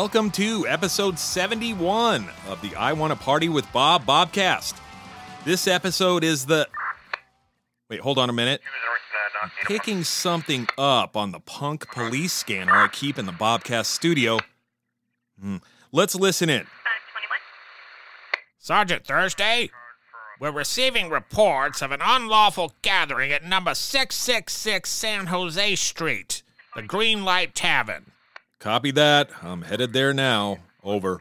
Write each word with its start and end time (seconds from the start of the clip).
Welcome 0.00 0.30
to 0.30 0.66
episode 0.66 1.18
71 1.18 2.26
of 2.48 2.62
the 2.62 2.74
I 2.74 2.94
Want 2.94 3.12
to 3.12 3.18
Party 3.18 3.50
with 3.50 3.70
Bob 3.70 4.06
Bobcast. 4.06 4.72
This 5.44 5.66
episode 5.66 6.24
is 6.24 6.46
the. 6.46 6.66
Wait, 7.90 8.00
hold 8.00 8.16
on 8.16 8.30
a 8.30 8.32
minute. 8.32 8.62
Picking 9.66 10.02
something 10.02 10.66
up 10.78 11.18
on 11.18 11.32
the 11.32 11.40
punk 11.40 11.86
police 11.92 12.32
scanner 12.32 12.72
I 12.72 12.88
keep 12.88 13.18
in 13.18 13.26
the 13.26 13.32
Bobcast 13.32 13.84
studio. 13.84 14.38
Hmm. 15.38 15.56
Let's 15.92 16.14
listen 16.14 16.48
in. 16.48 16.66
Sergeant 18.58 19.04
Thursday, 19.04 19.68
we're 20.40 20.50
receiving 20.50 21.10
reports 21.10 21.82
of 21.82 21.92
an 21.92 22.00
unlawful 22.02 22.72
gathering 22.80 23.32
at 23.32 23.44
number 23.44 23.74
666 23.74 24.88
San 24.88 25.26
Jose 25.26 25.74
Street, 25.74 26.42
the 26.74 26.80
Green 26.80 27.22
Light 27.22 27.54
Tavern. 27.54 28.12
Copy 28.60 28.90
that. 28.90 29.30
I'm 29.42 29.62
headed 29.62 29.94
there 29.94 30.12
now. 30.12 30.58
Over. 30.84 31.18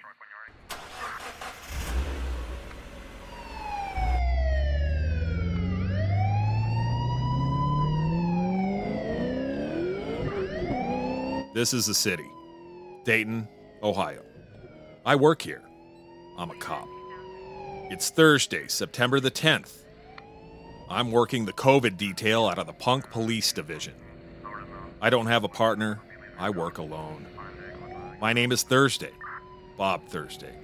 This 11.54 11.74
is 11.74 11.86
the 11.86 11.94
city, 11.94 12.28
Dayton, 13.06 13.48
Ohio. 13.82 14.22
I 15.06 15.16
work 15.16 15.42
here. 15.42 15.62
I'm 16.38 16.52
a 16.52 16.56
cop. 16.56 16.90
It's 17.90 18.10
Thursday, 18.10 18.68
September 18.68 19.22
the 19.22 19.32
10th. 19.32 19.86
I'm 20.90 21.10
working 21.10 21.46
the 21.46 21.54
COVID 21.54 21.96
detail 21.96 22.48
out 22.48 22.60
of 22.60 22.68
the 22.68 22.74
Punk 22.74 23.10
Police 23.12 23.54
Division. 23.54 23.94
I 25.02 25.10
don't 25.10 25.28
have 25.28 25.46
a 25.46 25.50
partner. 25.50 26.02
I 26.40 26.50
work 26.50 26.78
alone. 26.78 27.26
My 28.22 28.32
name 28.32 28.54
is 28.54 28.64
Thursday, 28.64 29.12
Bob 29.78 30.08
Thursday. 30.08 30.56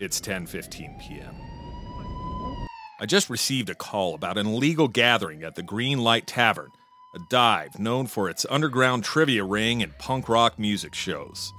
It's 0.00 0.20
10:15 0.20 1.00
p.m. 1.00 1.34
I 3.00 3.06
just 3.06 3.30
received 3.30 3.70
a 3.70 3.74
call 3.74 4.14
about 4.14 4.36
an 4.36 4.46
illegal 4.46 4.86
gathering 4.86 5.42
at 5.42 5.54
the 5.54 5.62
Green 5.62 6.00
Light 6.00 6.26
Tavern, 6.26 6.72
a 7.14 7.18
dive 7.30 7.78
known 7.78 8.06
for 8.06 8.28
its 8.28 8.44
underground 8.50 9.02
trivia 9.02 9.44
ring 9.44 9.82
and 9.82 9.96
punk 9.96 10.28
rock 10.28 10.58
music 10.58 10.94
shows. 10.94 11.54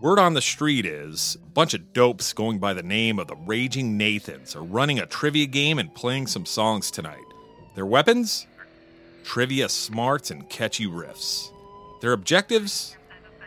Word 0.00 0.20
on 0.20 0.34
the 0.34 0.40
street 0.40 0.86
is 0.86 1.36
a 1.42 1.50
bunch 1.50 1.74
of 1.74 1.92
dopes 1.92 2.32
going 2.32 2.60
by 2.60 2.72
the 2.72 2.84
name 2.84 3.18
of 3.18 3.26
the 3.26 3.36
Raging 3.36 3.98
Nathans 3.98 4.54
are 4.54 4.62
running 4.62 5.00
a 5.00 5.06
trivia 5.06 5.46
game 5.46 5.80
and 5.80 5.92
playing 5.92 6.28
some 6.28 6.46
songs 6.46 6.92
tonight. 6.92 7.24
Their 7.74 7.86
weapons? 7.86 8.46
Trivia 9.24 9.68
smarts 9.68 10.30
and 10.30 10.48
catchy 10.48 10.86
riffs. 10.86 11.50
Their 12.04 12.12
objectives? 12.12 12.98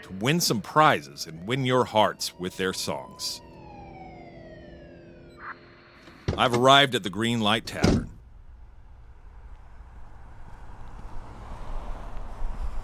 To 0.01 0.13
win 0.13 0.39
some 0.39 0.61
prizes 0.61 1.27
and 1.27 1.45
win 1.45 1.63
your 1.63 1.85
hearts 1.85 2.33
with 2.39 2.57
their 2.57 2.73
songs. 2.73 3.39
I've 6.35 6.55
arrived 6.55 6.95
at 6.95 7.03
the 7.03 7.11
Green 7.11 7.39
Light 7.39 7.67
Tavern. 7.67 8.09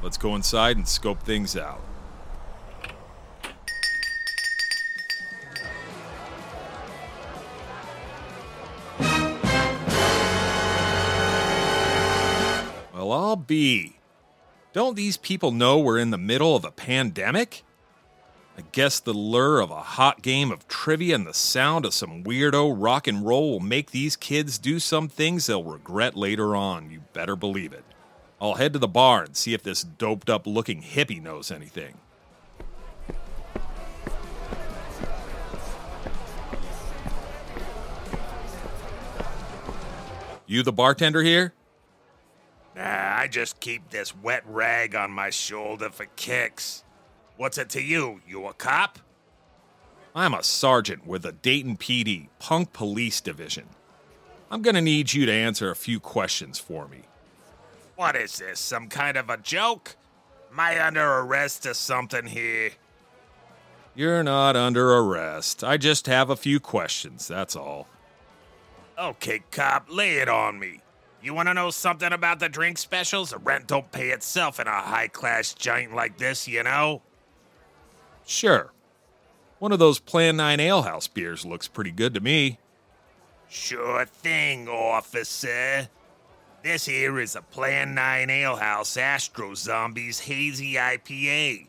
Let's 0.04 0.16
go 0.18 0.36
inside 0.36 0.78
and 0.78 0.88
scope 0.88 1.24
things 1.24 1.58
out. 1.58 1.82
Well, 12.94 13.12
I'll 13.12 13.36
be. 13.36 13.98
Don't 14.74 14.96
these 14.96 15.18
people 15.18 15.52
know 15.52 15.78
we're 15.78 16.00
in 16.00 16.10
the 16.10 16.18
middle 16.18 16.56
of 16.56 16.66
a 16.66 16.72
pandemic? 16.72 17.64
I 18.58 18.64
guess 18.72 19.00
the 19.00 19.14
lure 19.14 19.60
of 19.62 19.70
a 19.70 19.82
hot 19.82 20.24
game 20.24 20.52
of 20.52 20.68
trivia 20.68 21.14
and 21.14 21.28
the 21.28 21.34
sound 21.34 21.86
of 21.86 21.94
some 21.94 22.24
weirdo 22.24 22.74
rock 22.76 23.08
and 23.08 23.24
roll 23.24 23.52
will 23.52 23.60
make 23.60 23.92
these 23.92 24.16
kids 24.16 24.58
do 24.58 24.80
some 24.80 25.10
things 25.10 25.46
they'll 25.46 25.64
regret 25.64 26.18
later 26.18 26.56
on. 26.56 26.90
You 26.90 27.04
better 27.14 27.36
believe 27.36 27.72
it. 27.72 27.84
I'll 28.42 28.56
head 28.56 28.74
to 28.74 28.80
the 28.80 28.88
bar 28.88 29.24
and 29.24 29.38
see 29.38 29.54
if 29.54 29.62
this 29.62 29.84
doped 29.84 30.28
up 30.28 30.48
looking 30.48 30.82
hippie 30.82 31.22
knows 31.22 31.52
anything. 31.52 32.00
You 40.48 40.64
the 40.64 40.74
bartender 40.74 41.22
here? 41.22 41.54
Nah, 42.76 43.18
I 43.18 43.28
just 43.28 43.60
keep 43.60 43.90
this 43.90 44.16
wet 44.16 44.44
rag 44.48 44.96
on 44.96 45.12
my 45.12 45.30
shoulder 45.30 45.90
for 45.90 46.06
kicks. 46.16 46.84
What's 47.38 47.58
it 47.58 47.70
to 47.72 47.82
you? 47.82 48.22
You 48.28 48.46
a 48.48 48.54
cop? 48.54 49.00
I'm 50.16 50.34
a 50.34 50.44
sergeant 50.44 51.08
with 51.08 51.24
the 51.24 51.32
Dayton 51.32 51.78
PD 51.78 52.30
Punk 52.40 52.74
Police 52.74 53.22
Division. 53.22 53.66
I'm 54.52 54.62
gonna 54.62 54.82
need 54.82 55.14
you 55.14 55.26
to 55.26 55.32
answer 55.32 55.72
a 55.72 55.76
few 55.76 56.00
questions 56.00 56.60
for 56.60 56.88
me. 56.88 57.02
What 57.96 58.16
is 58.16 58.38
this? 58.38 58.60
Some 58.60 58.88
kind 58.88 59.18
of 59.18 59.30
a 59.30 59.38
joke? 59.38 59.96
Am 60.52 60.60
I 60.60 60.86
under 60.86 61.20
arrest 61.20 61.66
or 61.66 61.74
something 61.74 62.28
here? 62.28 62.72
You're 63.96 64.24
not 64.24 64.56
under 64.56 64.94
arrest. 64.96 65.64
I 65.64 65.78
just 65.78 66.08
have 66.08 66.30
a 66.30 66.36
few 66.36 66.60
questions, 66.60 67.28
that's 67.28 67.56
all. 67.56 67.88
Okay, 68.98 69.44
cop, 69.52 69.88
lay 69.90 70.18
it 70.18 70.30
on 70.30 70.60
me. 70.60 70.82
You 71.24 71.34
want 71.34 71.48
to 71.48 71.54
know 71.54 71.70
something 71.70 72.12
about 72.12 72.40
the 72.40 72.50
drink 72.50 72.78
specials? 72.78 73.30
The 73.30 73.38
rent 73.38 73.68
don't 73.68 73.90
pay 73.94 74.10
itself 74.10 74.60
in 74.60 74.68
a 74.68 74.82
high 74.82 75.08
class 75.08 75.54
giant 75.54 75.96
like 75.96 76.18
this, 76.18 76.50
you 76.50 76.64
know? 76.64 77.02
Sure. 78.26 78.74
One 79.60 79.72
of 79.72 79.80
those 79.80 80.00
Plan 80.00 80.36
9 80.36 80.60
Alehouse 80.60 81.08
beers 81.08 81.46
looks 81.46 81.70
pretty 81.70 81.92
good 81.92 82.14
to 82.16 82.20
me. 82.20 82.60
Sure 83.48 84.04
thing, 84.04 84.68
officer. 84.68 85.88
This 86.62 86.86
here 86.86 87.18
is 87.18 87.38
a 87.38 87.42
Plan 87.42 87.96
9 87.96 88.30
Alehouse 88.30 88.98
Astro 88.98 89.54
Zombies 89.54 90.20
Hazy 90.20 90.74
IPA. 90.74 91.68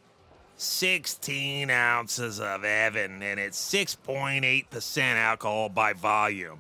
16 0.57 1.71
ounces 1.71 2.41
of 2.41 2.63
heaven, 2.65 3.23
and 3.23 3.39
it's 3.39 3.59
6.8% 3.73 4.99
alcohol 5.15 5.69
by 5.69 5.93
volume. 5.93 6.59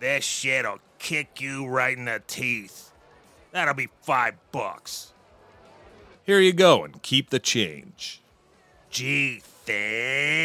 This 0.00 0.24
shit'll 0.24 0.78
kick 1.00 1.40
you 1.40 1.66
right 1.66 1.96
in 1.96 2.04
the 2.04 2.22
teeth. 2.28 2.92
That'll 3.50 3.74
be 3.74 3.88
five 4.02 4.34
bucks. 4.52 5.12
Here 6.22 6.38
you 6.38 6.52
go, 6.52 6.84
and 6.84 7.02
keep 7.02 7.30
the 7.30 7.40
change. 7.40 8.22
Gee, 8.90 9.40
thanks. 9.64 10.44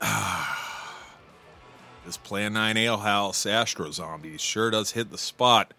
This 2.04 2.16
Plan 2.16 2.52
9 2.52 2.76
Alehouse 2.76 3.46
Astro 3.46 3.90
Zombies 3.90 4.40
sure 4.40 4.70
does 4.70 4.92
hit 4.92 5.10
the 5.10 5.18
spot. 5.18 5.74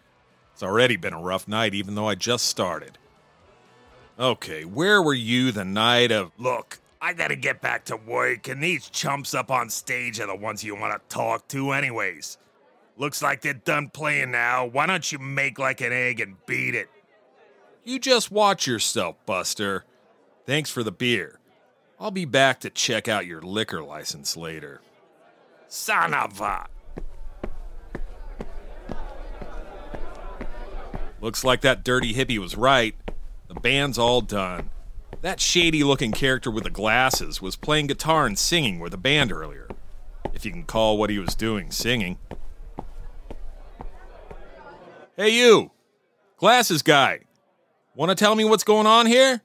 It's 0.52 0.62
already 0.62 0.98
been 0.98 1.14
a 1.14 1.22
rough 1.22 1.48
night, 1.48 1.74
even 1.74 1.96
though 1.96 2.10
I 2.10 2.16
just 2.16 2.44
started. 2.48 2.98
Okay, 4.20 4.66
where 4.66 5.02
were 5.02 5.14
you 5.14 5.54
the 5.54 5.64
night 5.64 6.12
of. 6.12 6.34
Look, 6.38 6.80
I 7.02 7.14
gotta 7.14 7.36
get 7.36 7.62
back 7.62 7.86
to 7.86 7.98
work, 7.98 8.48
and 8.48 8.62
these 8.62 8.90
chumps 8.90 9.34
up 9.34 9.52
on 9.52 9.70
stage 9.70 10.20
are 10.20 10.28
the 10.28 10.36
ones 10.36 10.64
you 10.64 10.76
wanna 10.76 11.00
talk 11.10 11.48
to, 11.50 11.72
anyways. 11.72 12.38
Looks 12.98 13.22
like 13.22 13.42
they're 13.42 13.54
done 13.54 13.90
playing 13.90 14.32
now. 14.32 14.66
Why 14.66 14.88
don't 14.88 15.12
you 15.12 15.20
make 15.20 15.60
like 15.60 15.82
an 15.82 15.94
egg 15.94 16.20
and 16.20 16.44
beat 16.48 16.74
it? 16.74 16.90
You 17.84 18.00
just 18.00 18.32
watch 18.32 18.66
yourself, 18.66 19.16
Buster. 19.26 19.86
Thanks 20.46 20.72
for 20.72 20.84
the 20.84 20.92
beer. 20.92 21.40
I'll 22.00 22.12
be 22.12 22.26
back 22.26 22.60
to 22.62 22.70
check 22.70 23.08
out 23.08 23.26
your 23.26 23.42
liquor 23.42 23.84
license 23.84 24.36
later. 24.36 24.82
Son 25.68 26.14
of 26.14 26.42
a. 26.42 26.68
Looks 31.22 31.44
like 31.44 31.62
that 31.62 31.84
dirty 31.84 32.14
hippie 32.14 32.38
was 32.38 32.56
right. 32.56 32.96
The 33.48 33.56
band's 33.56 33.98
all 33.98 34.22
done. 34.22 34.70
That 35.22 35.40
shady 35.40 35.84
looking 35.84 36.12
character 36.12 36.52
with 36.52 36.64
the 36.64 36.70
glasses 36.70 37.42
was 37.42 37.56
playing 37.56 37.88
guitar 37.88 38.28
and 38.28 38.38
singing 38.38 38.80
with 38.80 38.94
a 38.94 38.98
band 38.98 39.32
earlier. 39.32 39.68
If 40.34 40.46
you 40.46 40.52
can 40.52 40.64
call 40.64 40.98
what 40.98 41.10
he 41.10 41.18
was 41.18 41.34
doing 41.34 41.72
singing. 41.72 42.20
Hey, 45.16 45.30
you! 45.30 45.72
Glasses 46.38 46.84
guy! 46.84 47.22
Want 47.96 48.10
to 48.10 48.16
tell 48.16 48.36
me 48.36 48.46
what's 48.46 48.64
going 48.64 48.86
on 48.86 49.08
here? 49.08 49.42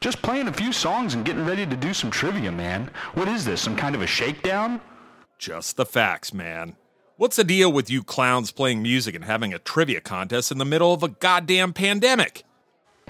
Just 0.00 0.20
playing 0.20 0.48
a 0.48 0.52
few 0.52 0.72
songs 0.72 1.14
and 1.14 1.24
getting 1.24 1.46
ready 1.46 1.64
to 1.64 1.76
do 1.76 1.94
some 1.94 2.10
trivia, 2.10 2.50
man. 2.50 2.90
What 3.14 3.28
is 3.28 3.44
this, 3.44 3.60
some 3.60 3.76
kind 3.76 3.94
of 3.94 4.02
a 4.02 4.06
shakedown? 4.06 4.80
Just 5.38 5.76
the 5.76 5.86
facts, 5.86 6.34
man. 6.34 6.76
What's 7.16 7.36
the 7.36 7.44
deal 7.44 7.72
with 7.72 7.88
you 7.88 8.02
clowns 8.02 8.50
playing 8.50 8.82
music 8.82 9.14
and 9.14 9.24
having 9.24 9.54
a 9.54 9.60
trivia 9.60 10.00
contest 10.00 10.50
in 10.50 10.58
the 10.58 10.64
middle 10.64 10.92
of 10.92 11.04
a 11.04 11.08
goddamn 11.08 11.72
pandemic? 11.72 12.42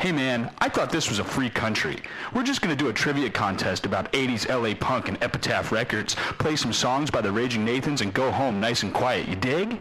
Hey 0.01 0.13
man, 0.13 0.53
I 0.59 0.69
thought 0.69 0.91
this 0.91 1.09
was 1.09 1.19
a 1.19 1.25
free 1.25 1.51
country. 1.51 1.99
We're 2.33 2.45
just 2.45 2.61
gonna 2.61 2.77
do 2.77 2.87
a 2.87 2.93
trivia 2.93 3.31
contest 3.31 3.85
about 3.85 4.13
80s 4.13 4.49
LA 4.49 4.77
punk 4.77 5.09
and 5.09 5.21
Epitaph 5.21 5.73
Records, 5.73 6.15
play 6.39 6.55
some 6.55 6.73
songs 6.73 7.11
by 7.11 7.21
the 7.21 7.33
Raging 7.33 7.65
Nathans, 7.65 8.01
and 8.01 8.15
go 8.15 8.31
home 8.31 8.61
nice 8.61 8.85
and 8.85 8.95
quiet. 8.95 9.27
You 9.27 9.35
dig? 9.35 9.81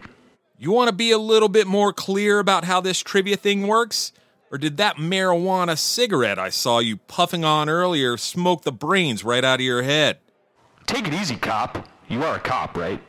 You 0.57 0.71
want 0.71 0.89
to 0.89 0.95
be 0.95 1.11
a 1.11 1.19
little 1.19 1.49
bit 1.49 1.67
more 1.67 1.93
clear 1.93 2.39
about 2.39 2.63
how 2.63 2.81
this 2.81 2.99
trivia 2.99 3.37
thing 3.37 3.67
works? 3.67 4.11
Or 4.51 4.57
did 4.57 4.77
that 4.77 4.95
marijuana 4.95 5.77
cigarette 5.77 6.39
I 6.39 6.49
saw 6.49 6.79
you 6.79 6.97
puffing 6.97 7.45
on 7.45 7.69
earlier 7.69 8.17
smoke 8.17 8.63
the 8.63 8.71
brains 8.71 9.23
right 9.23 9.45
out 9.45 9.59
of 9.59 9.65
your 9.65 9.83
head? 9.83 10.17
Take 10.87 11.07
it 11.07 11.13
easy, 11.13 11.35
cop. 11.35 11.87
You 12.07 12.23
are 12.23 12.37
a 12.37 12.39
cop, 12.39 12.75
right? 12.75 12.99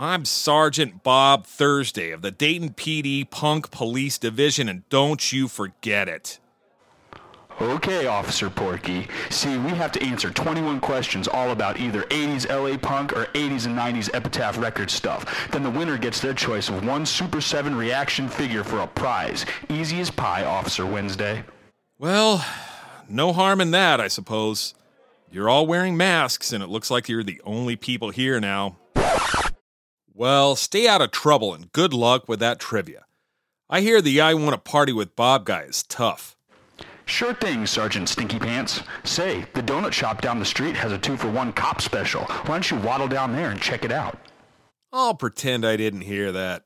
I'm 0.00 0.24
Sergeant 0.24 1.04
Bob 1.04 1.46
Thursday 1.46 2.10
of 2.10 2.22
the 2.22 2.32
Dayton 2.32 2.70
PD 2.70 3.30
Punk 3.30 3.70
Police 3.70 4.18
Division, 4.18 4.68
and 4.68 4.88
don't 4.88 5.32
you 5.32 5.46
forget 5.46 6.08
it. 6.08 6.40
Okay, 7.60 8.06
Officer 8.06 8.50
Porky. 8.50 9.08
See, 9.30 9.56
we 9.56 9.70
have 9.70 9.90
to 9.92 10.02
answer 10.02 10.30
21 10.30 10.78
questions 10.80 11.26
all 11.26 11.52
about 11.52 11.80
either 11.80 12.02
80s 12.02 12.48
LA 12.50 12.76
punk 12.76 13.14
or 13.14 13.26
80s 13.26 13.64
and 13.64 13.76
90s 13.76 14.10
Epitaph 14.12 14.58
Records 14.58 14.92
stuff. 14.92 15.48
Then 15.50 15.62
the 15.62 15.70
winner 15.70 15.96
gets 15.96 16.20
their 16.20 16.34
choice 16.34 16.68
of 16.68 16.84
one 16.84 17.06
Super 17.06 17.40
7 17.40 17.74
reaction 17.74 18.28
figure 18.28 18.62
for 18.62 18.80
a 18.80 18.86
prize. 18.86 19.46
Easy 19.70 20.00
as 20.00 20.10
pie, 20.10 20.44
Officer 20.44 20.84
Wednesday. 20.84 21.44
Well, 21.98 22.44
no 23.08 23.32
harm 23.32 23.62
in 23.62 23.70
that, 23.70 24.00
I 24.00 24.08
suppose. 24.08 24.74
You're 25.30 25.48
all 25.48 25.66
wearing 25.66 25.96
masks, 25.96 26.52
and 26.52 26.62
it 26.62 26.68
looks 26.68 26.90
like 26.90 27.08
you're 27.08 27.24
the 27.24 27.40
only 27.44 27.74
people 27.74 28.10
here 28.10 28.38
now. 28.38 28.76
Well, 30.12 30.56
stay 30.56 30.86
out 30.86 31.02
of 31.02 31.10
trouble 31.10 31.52
and 31.54 31.72
good 31.72 31.92
luck 31.92 32.28
with 32.28 32.40
that 32.40 32.58
trivia. 32.58 33.04
I 33.68 33.80
hear 33.80 34.00
the 34.00 34.20
I 34.20 34.34
Want 34.34 34.52
to 34.52 34.58
Party 34.58 34.92
with 34.92 35.16
Bob 35.16 35.44
guy 35.44 35.62
is 35.62 35.82
tough. 35.82 36.35
Sure 37.06 37.34
thing, 37.34 37.66
Sergeant 37.66 38.08
Stinky 38.08 38.38
Pants. 38.38 38.82
Say, 39.04 39.46
the 39.54 39.62
donut 39.62 39.92
shop 39.92 40.20
down 40.20 40.38
the 40.40 40.44
street 40.44 40.76
has 40.76 40.92
a 40.92 40.98
two 40.98 41.16
for 41.16 41.30
one 41.30 41.52
cop 41.52 41.80
special. 41.80 42.22
Why 42.24 42.54
don't 42.54 42.70
you 42.70 42.76
waddle 42.78 43.08
down 43.08 43.32
there 43.32 43.50
and 43.50 43.60
check 43.60 43.84
it 43.84 43.92
out? 43.92 44.18
I'll 44.92 45.14
pretend 45.14 45.64
I 45.64 45.76
didn't 45.76 46.00
hear 46.02 46.32
that. 46.32 46.64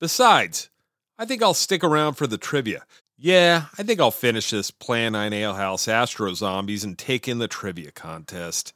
Besides, 0.00 0.70
I 1.16 1.24
think 1.24 1.42
I'll 1.42 1.54
stick 1.54 1.84
around 1.84 2.14
for 2.14 2.26
the 2.26 2.38
trivia. 2.38 2.84
Yeah, 3.16 3.66
I 3.78 3.82
think 3.82 4.00
I'll 4.00 4.10
finish 4.10 4.50
this 4.50 4.70
Plan 4.70 5.12
9 5.12 5.32
Alehouse 5.32 5.88
Astro 5.88 6.34
Zombies 6.34 6.84
and 6.84 6.98
take 6.98 7.28
in 7.28 7.38
the 7.38 7.48
trivia 7.48 7.92
contest. 7.92 8.72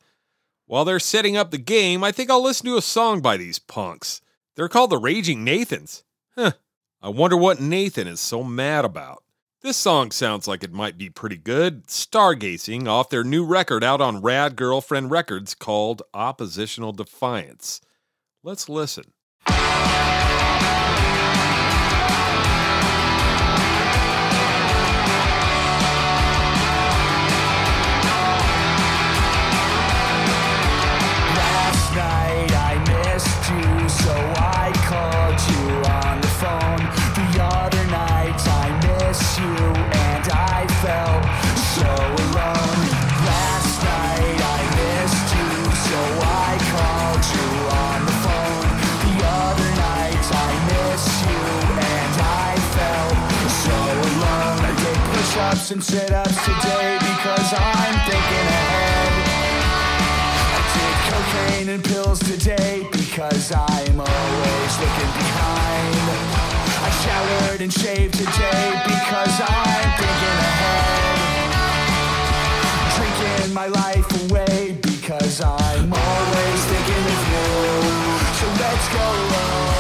While 0.66 0.84
they're 0.84 1.00
setting 1.00 1.37
up 1.37 1.50
the 1.50 1.58
game, 1.58 2.02
I 2.05 2.12
think 2.12 2.31
I'll 2.31 2.43
listen 2.43 2.66
to 2.66 2.76
a 2.76 2.82
song 2.82 3.20
by 3.20 3.37
these 3.37 3.58
punks. 3.58 4.20
They're 4.55 4.69
called 4.69 4.90
the 4.90 4.98
Raging 4.98 5.44
Nathans. 5.44 6.05
Huh. 6.37 6.52
I 7.00 7.08
wonder 7.08 7.37
what 7.37 7.60
Nathan 7.60 8.06
is 8.06 8.20
so 8.20 8.44
mad 8.44 8.84
about. 8.84 9.22
This 9.62 9.76
song 9.76 10.10
sounds 10.10 10.48
like 10.48 10.64
it 10.64 10.72
might 10.72 10.98
be 10.98 11.08
pretty 11.08 11.36
good. 11.36 11.86
Stargazing 11.86 12.88
off 12.88 13.10
their 13.10 13.22
new 13.22 13.44
record 13.44 13.84
out 13.84 14.00
on 14.00 14.20
Rad 14.20 14.56
Girlfriend 14.56 15.12
Records 15.12 15.54
called 15.54 16.02
Oppositional 16.12 16.90
Defiance. 16.90 17.80
Let's 18.42 18.68
listen. 18.68 19.12
Push-ups 55.32 55.70
and 55.70 55.82
sit-ups 55.82 56.44
today 56.44 56.99
because 57.00 57.55
I'm 57.56 57.94
thinking 58.06 58.46
ahead. 58.52 59.12
I 60.52 60.61
did 60.76 60.96
cocaine 61.08 61.69
and 61.70 61.82
pills 61.82 62.19
today 62.19 62.87
because 62.93 63.50
I'm 63.50 63.99
always 64.00 64.73
looking 64.79 65.12
behind. 65.17 65.96
I 66.84 66.90
showered 67.05 67.61
and 67.62 67.73
shaved 67.73 68.14
today 68.14 68.82
because 68.84 69.40
I'm 69.40 69.90
thinking 69.96 70.38
ahead. 70.52 71.49
Drinking 72.96 73.55
my 73.55 73.69
life 73.69 74.31
away 74.31 74.76
because 74.82 75.40
I'm 75.40 75.93
always 75.93 76.64
thinking 76.70 77.05
of 77.14 77.20
you. 77.32 77.49
So 78.37 78.46
let's 78.61 78.87
go 78.93 79.06
low 79.32 79.71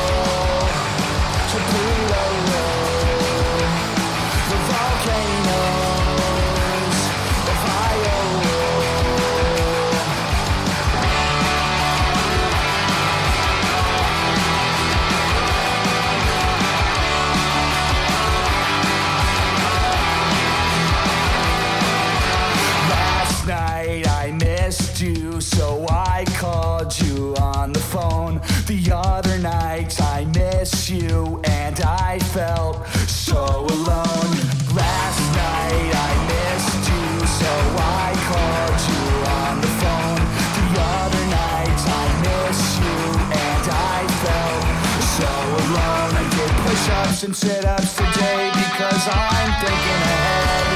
and 47.24 47.36
sit-ups 47.36 47.94
today 47.94 48.50
because 48.52 49.06
I'm 49.06 49.52
thinking 49.60 50.00
ahead. 50.10 50.66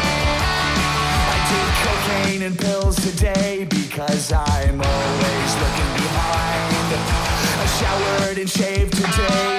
I 1.33 1.39
did 1.51 1.69
cocaine 1.83 2.43
and 2.43 2.57
pills 2.57 2.97
today 2.97 3.67
because 3.69 4.33
I'm 4.33 4.81
always 4.81 5.51
looking 5.63 5.93
behind. 5.97 6.89
I 7.59 7.67
showered 7.81 8.39
and 8.39 8.49
shaved 8.49 8.95
today 8.95 9.56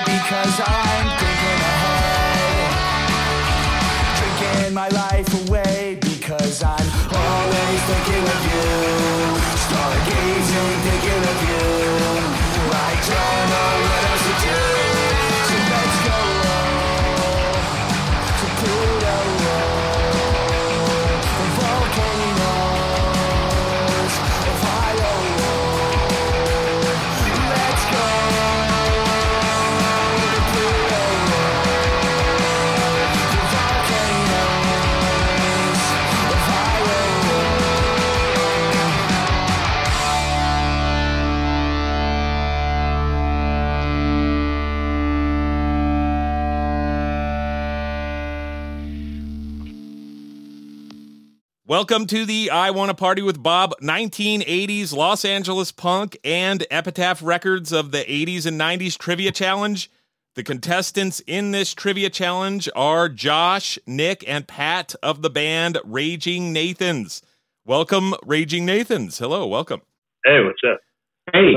Welcome 51.69 52.05
to 52.07 52.23
the 52.23 52.49
I 52.49 52.71
Want 52.71 52.91
to 52.91 52.95
Party 52.95 53.21
with 53.21 53.43
Bob 53.43 53.73
1980s 53.81 54.95
Los 54.95 55.25
Angeles 55.25 55.73
punk 55.73 56.17
and 56.23 56.65
Epitaph 56.71 57.21
Records 57.21 57.73
of 57.73 57.91
the 57.91 58.05
80s 58.05 58.45
and 58.45 58.57
90s 58.57 58.97
Trivia 58.97 59.33
Challenge. 59.33 59.91
The 60.35 60.43
contestants 60.43 61.21
in 61.27 61.51
this 61.51 61.73
trivia 61.73 62.09
challenge 62.09 62.69
are 62.73 63.09
Josh, 63.09 63.77
Nick, 63.85 64.23
and 64.25 64.47
Pat 64.47 64.95
of 65.03 65.21
the 65.21 65.29
band 65.29 65.77
Raging 65.83 66.53
Nathans. 66.53 67.21
Welcome, 67.65 68.13
Raging 68.25 68.65
Nathans. 68.65 69.19
Hello, 69.19 69.45
welcome. 69.45 69.81
Hey, 70.23 70.39
what's 70.45 70.61
up? 70.71 70.79
Hey, 71.33 71.51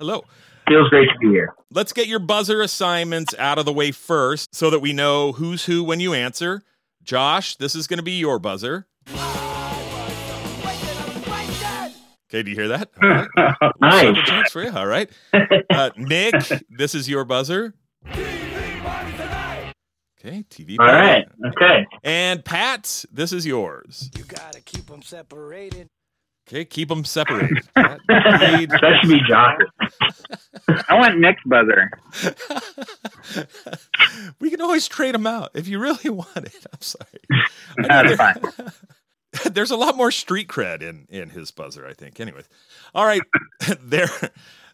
Hello. 0.00 0.24
feels 0.68 0.88
great 0.88 1.06
to 1.10 1.18
be 1.20 1.28
here. 1.28 1.54
Let's 1.70 1.92
get 1.92 2.08
your 2.08 2.18
buzzer 2.18 2.60
assignments 2.60 3.36
out 3.38 3.60
of 3.60 3.66
the 3.66 3.72
way 3.72 3.92
first 3.92 4.52
so 4.52 4.68
that 4.68 4.80
we 4.80 4.92
know 4.92 5.30
who's 5.30 5.66
who 5.66 5.84
when 5.84 6.00
you 6.00 6.12
answer. 6.12 6.62
Josh, 7.04 7.54
this 7.54 7.76
is 7.76 7.86
going 7.86 7.98
to 7.98 8.02
be 8.02 8.18
your 8.18 8.40
buzzer. 8.40 8.88
Okay, 12.30 12.42
do 12.42 12.50
you 12.50 12.56
hear 12.56 12.68
that? 12.68 12.90
All 13.02 13.08
right. 13.08 13.28
nice. 13.80 14.02
Sound 14.02 14.16
checks 14.26 14.52
for 14.52 14.62
you. 14.62 14.70
All 14.70 14.86
right. 14.86 15.10
Uh, 15.70 15.90
Nick, 15.96 16.34
this 16.68 16.94
is 16.94 17.08
your 17.08 17.24
buzzer. 17.24 17.74
Okay, 18.06 18.84
TV. 20.50 20.76
All 20.78 20.86
right. 20.86 21.26
Pat. 21.26 21.52
Okay. 21.56 21.86
And 22.04 22.44
Pat, 22.44 23.04
this 23.10 23.32
is 23.32 23.46
yours. 23.46 24.10
You 24.16 24.24
gotta 24.24 24.60
keep 24.60 24.86
them 24.86 25.00
separated. 25.00 25.86
Okay, 26.46 26.64
keep 26.64 26.88
them 26.88 27.04
separated. 27.04 27.66
Pat. 27.74 28.00
That 28.08 28.98
should 29.00 29.08
be 29.08 29.20
Josh. 29.26 29.58
I 30.88 30.98
want 30.98 31.18
Nick's 31.18 31.42
buzzer. 31.46 31.90
we 34.40 34.50
can 34.50 34.60
always 34.60 34.88
trade 34.88 35.14
them 35.14 35.26
out 35.26 35.50
if 35.54 35.68
you 35.68 35.78
really 35.78 36.10
want 36.10 36.36
it. 36.36 36.66
I'm 36.72 36.80
sorry. 36.80 37.20
That's 37.78 38.16
fine. 38.16 38.72
There- 39.32 39.50
There's 39.52 39.70
a 39.70 39.76
lot 39.76 39.96
more 39.96 40.10
street 40.10 40.48
cred 40.48 40.82
in 40.82 41.06
in 41.08 41.30
his 41.30 41.50
buzzer, 41.50 41.86
I 41.86 41.92
think. 41.94 42.20
Anyways, 42.20 42.48
all 42.94 43.04
right. 43.04 43.22
there, 43.80 44.08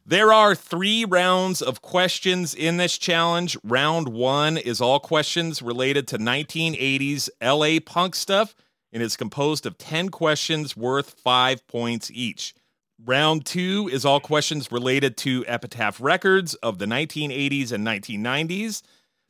there 0.07 0.33
are 0.33 0.55
three 0.55 1.05
rounds 1.05 1.63
of 1.63 1.83
questions 1.83 2.55
in 2.55 2.77
this 2.77 2.99
challenge. 2.99 3.57
Round 3.65 4.09
one 4.09 4.57
is 4.57 4.81
all 4.81 5.01
questions 5.01 5.63
related 5.63 6.07
to 6.09 6.19
1980s 6.19 7.29
LA 7.43 7.81
punk 7.85 8.15
stuff, 8.15 8.55
and 8.93 9.03
it's 9.03 9.17
composed 9.17 9.67
of 9.67 9.79
10 9.79 10.11
questions 10.11 10.77
worth 10.77 11.11
five 11.21 11.67
points 11.67 12.11
each. 12.13 12.55
Round 13.05 13.45
two 13.45 13.89
is 13.93 14.05
all 14.05 14.21
questions 14.21 14.71
related 14.71 15.17
to 15.19 15.45
Epitaph 15.49 16.01
Records 16.01 16.55
of 16.55 16.79
the 16.79 16.87
1980s 16.87 17.73
and 17.73 17.85
1990s. 17.87 18.83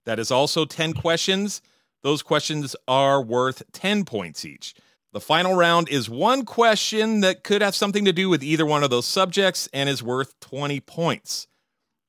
That 0.05 0.19
is 0.19 0.31
also 0.31 0.65
10 0.65 0.93
questions. 0.93 1.63
Those 2.03 2.23
questions 2.23 2.77
are 2.87 3.23
worth 3.23 3.63
10 3.73 4.05
points 4.05 4.45
each. 4.45 4.75
The 5.15 5.21
final 5.21 5.55
round 5.55 5.89
is 5.91 6.11
one 6.11 6.45
question 6.45 7.21
that 7.21 7.45
could 7.45 7.63
have 7.63 7.77
something 7.77 8.05
to 8.05 8.13
do 8.13 8.29
with 8.29 8.43
either 8.43 8.67
one 8.67 8.83
of 8.83 8.91
those 8.91 9.07
subjects 9.07 9.69
and 9.73 9.89
is 9.89 10.03
worth 10.03 10.35
20 10.41 10.81
points. 10.81 11.47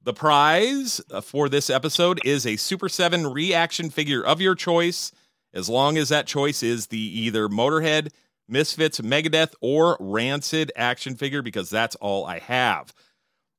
The 0.01 0.11
prize 0.11 0.99
uh, 1.11 1.21
for 1.21 1.47
this 1.47 1.69
episode 1.69 2.19
is 2.25 2.47
a 2.47 2.55
Super 2.55 2.89
7 2.89 3.27
reaction 3.27 3.91
figure 3.91 4.25
of 4.25 4.41
your 4.41 4.55
choice, 4.55 5.11
as 5.53 5.69
long 5.69 5.99
as 5.99 6.09
that 6.09 6.25
choice 6.25 6.63
is 6.63 6.87
the 6.87 6.97
either 6.97 7.47
Motorhead, 7.47 8.11
Misfits, 8.49 8.99
Megadeth, 9.01 9.53
or 9.61 9.97
Rancid 9.99 10.71
action 10.75 11.15
figure, 11.15 11.43
because 11.43 11.69
that's 11.69 11.95
all 11.97 12.25
I 12.25 12.39
have. 12.39 12.91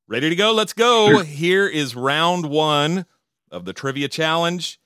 Ready 0.09 0.29
to 0.29 0.35
go? 0.35 0.51
Let's 0.51 0.73
go. 0.73 1.19
Here 1.23 1.69
is 1.69 1.95
round 1.95 2.49
one 2.49 3.05
of 3.49 3.63
the 3.63 3.71
trivia 3.71 4.09
challenge. 4.09 4.77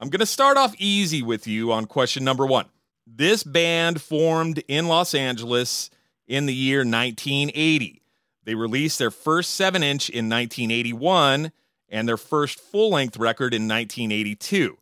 I'm 0.00 0.08
going 0.08 0.20
to 0.20 0.26
start 0.26 0.56
off 0.56 0.74
easy 0.78 1.20
with 1.20 1.46
you 1.46 1.72
on 1.72 1.84
question 1.84 2.24
number 2.24 2.46
one. 2.46 2.70
This 3.06 3.42
band 3.42 4.00
formed 4.00 4.62
in 4.68 4.88
Los 4.88 5.14
Angeles 5.14 5.90
in 6.26 6.46
the 6.46 6.54
year 6.54 6.78
1980. 6.78 8.02
They 8.44 8.54
released 8.54 8.98
their 8.98 9.10
first 9.10 9.52
7 9.52 9.82
inch 9.82 10.08
in 10.08 10.28
1981 10.28 11.52
and 11.88 12.08
their 12.08 12.16
first 12.16 12.58
full 12.58 12.90
length 12.90 13.16
record 13.16 13.54
in 13.54 13.68
1982. 13.68 14.78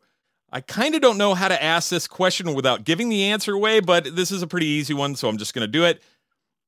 I 0.51 0.61
kind 0.61 0.95
of 0.95 1.01
don't 1.01 1.17
know 1.17 1.33
how 1.33 1.47
to 1.47 1.63
ask 1.63 1.89
this 1.89 2.07
question 2.07 2.53
without 2.53 2.83
giving 2.83 3.09
the 3.09 3.23
answer 3.23 3.53
away, 3.53 3.79
but 3.79 4.15
this 4.15 4.31
is 4.31 4.41
a 4.41 4.47
pretty 4.47 4.65
easy 4.65 4.93
one, 4.93 5.15
so 5.15 5.29
I'm 5.29 5.37
just 5.37 5.53
going 5.53 5.65
to 5.65 5.71
do 5.71 5.85
it. 5.85 6.01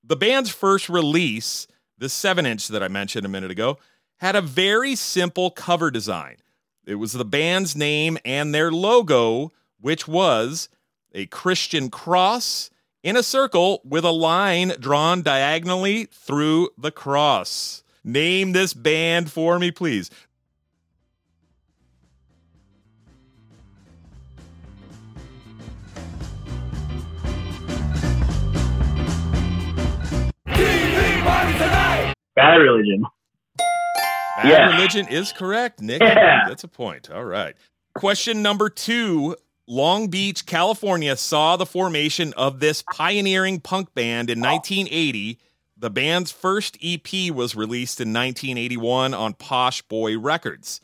The 0.04 0.16
band's 0.16 0.50
first 0.50 0.90
release, 0.90 1.68
the 1.98 2.10
7 2.10 2.46
inch 2.46 2.68
that 2.70 2.84
I 2.84 2.88
mentioned 2.88 3.26
a 3.26 3.30
minute 3.30 3.52
ago, 3.52 3.78
had 4.18 4.36
a 4.36 4.42
very 4.42 4.96
simple 4.96 5.52
cover 5.52 5.92
design. 5.92 6.38
It 6.86 6.96
was 6.96 7.14
the 7.14 7.26
band's 7.26 7.76
name 7.76 8.18
and 8.24 8.54
their 8.54 8.72
logo, 8.72 9.52
which 9.80 10.08
was 10.08 10.70
a 11.14 11.26
Christian 11.28 11.90
cross 11.90 12.70
in 13.04 13.16
a 13.18 13.24
circle 13.24 13.82
with 13.84 14.04
a 14.06 14.12
line 14.12 14.74
drawn 14.80 15.22
diagonally 15.22 16.06
through 16.06 16.70
the 16.78 16.92
cross. 16.92 17.84
Name 18.04 18.52
this 18.52 18.74
band 18.74 19.32
for 19.32 19.60
me, 19.60 19.72
please. 19.72 20.10
Bad 32.36 32.56
religion. 32.56 33.06
Bad 34.38 34.48
Yeah. 34.50 34.76
Religion 34.76 35.08
is 35.08 35.32
correct. 35.32 35.82
Nick 35.82 36.02
Yeah. 36.02 36.48
gets 36.48 36.64
a 36.64 36.68
point. 36.68 37.10
All 37.12 37.24
right. 37.24 37.56
Question 37.96 38.42
number 38.42 38.70
two 38.70 39.36
Long 39.68 40.10
Beach, 40.10 40.46
California 40.46 41.16
saw 41.16 41.56
the 41.56 41.66
formation 41.66 42.34
of 42.34 42.60
this 42.60 42.84
pioneering 42.94 43.62
punk 43.62 43.94
band 43.94 44.30
in 44.30 44.42
1980. 44.42 45.40
The 45.78 45.90
band's 45.90 46.32
first 46.32 46.78
EP 46.84 47.32
was 47.32 47.56
released 47.56 48.02
in 48.02 48.10
1981 48.10 49.14
on 49.14 49.34
Posh 49.34 49.82
Boy 49.84 50.20
Records. 50.20 50.82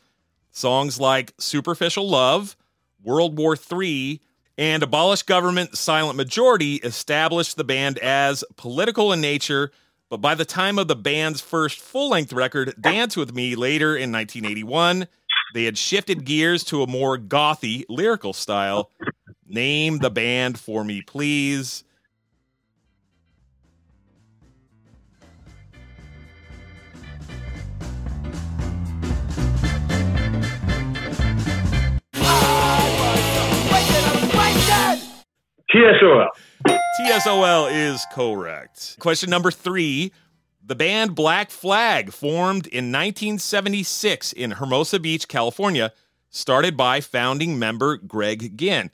Songs 0.50 0.98
like 0.98 1.34
Superficial 1.38 2.08
Love, 2.08 2.56
World 3.02 3.38
War 3.38 3.54
III, 3.54 4.20
and 4.56 4.82
Abolish 4.82 5.22
Government 5.22 5.76
Silent 5.76 6.16
Majority 6.16 6.76
established 6.76 7.56
the 7.56 7.64
band 7.64 7.98
as 7.98 8.44
political 8.56 9.12
in 9.12 9.20
nature. 9.20 9.70
But 10.08 10.22
by 10.22 10.34
the 10.34 10.44
time 10.46 10.78
of 10.78 10.88
the 10.88 10.96
band's 10.96 11.40
first 11.42 11.78
full 11.78 12.10
length 12.10 12.32
record, 12.32 12.74
Dance 12.80 13.16
With 13.16 13.34
Me, 13.34 13.54
later 13.54 13.94
in 13.94 14.10
1981, 14.10 15.06
they 15.54 15.64
had 15.64 15.76
shifted 15.78 16.24
gears 16.24 16.64
to 16.64 16.82
a 16.82 16.86
more 16.86 17.18
gothy 17.18 17.84
lyrical 17.88 18.32
style. 18.32 18.90
Name 19.46 19.98
the 19.98 20.10
band 20.10 20.58
for 20.58 20.84
me, 20.84 21.02
please. 21.02 21.84
TSOL. 35.72 36.26
TSOL 37.00 37.70
is 37.72 38.04
correct. 38.12 38.96
Question 38.98 39.30
number 39.30 39.50
three. 39.50 40.12
The 40.62 40.74
band 40.74 41.14
Black 41.14 41.50
Flag 41.50 42.12
formed 42.12 42.66
in 42.66 42.92
1976 42.92 44.32
in 44.32 44.52
Hermosa 44.52 45.00
Beach, 45.00 45.26
California, 45.26 45.92
started 46.28 46.76
by 46.76 47.00
founding 47.00 47.58
member 47.58 47.96
Greg 47.96 48.56
Ginn. 48.56 48.90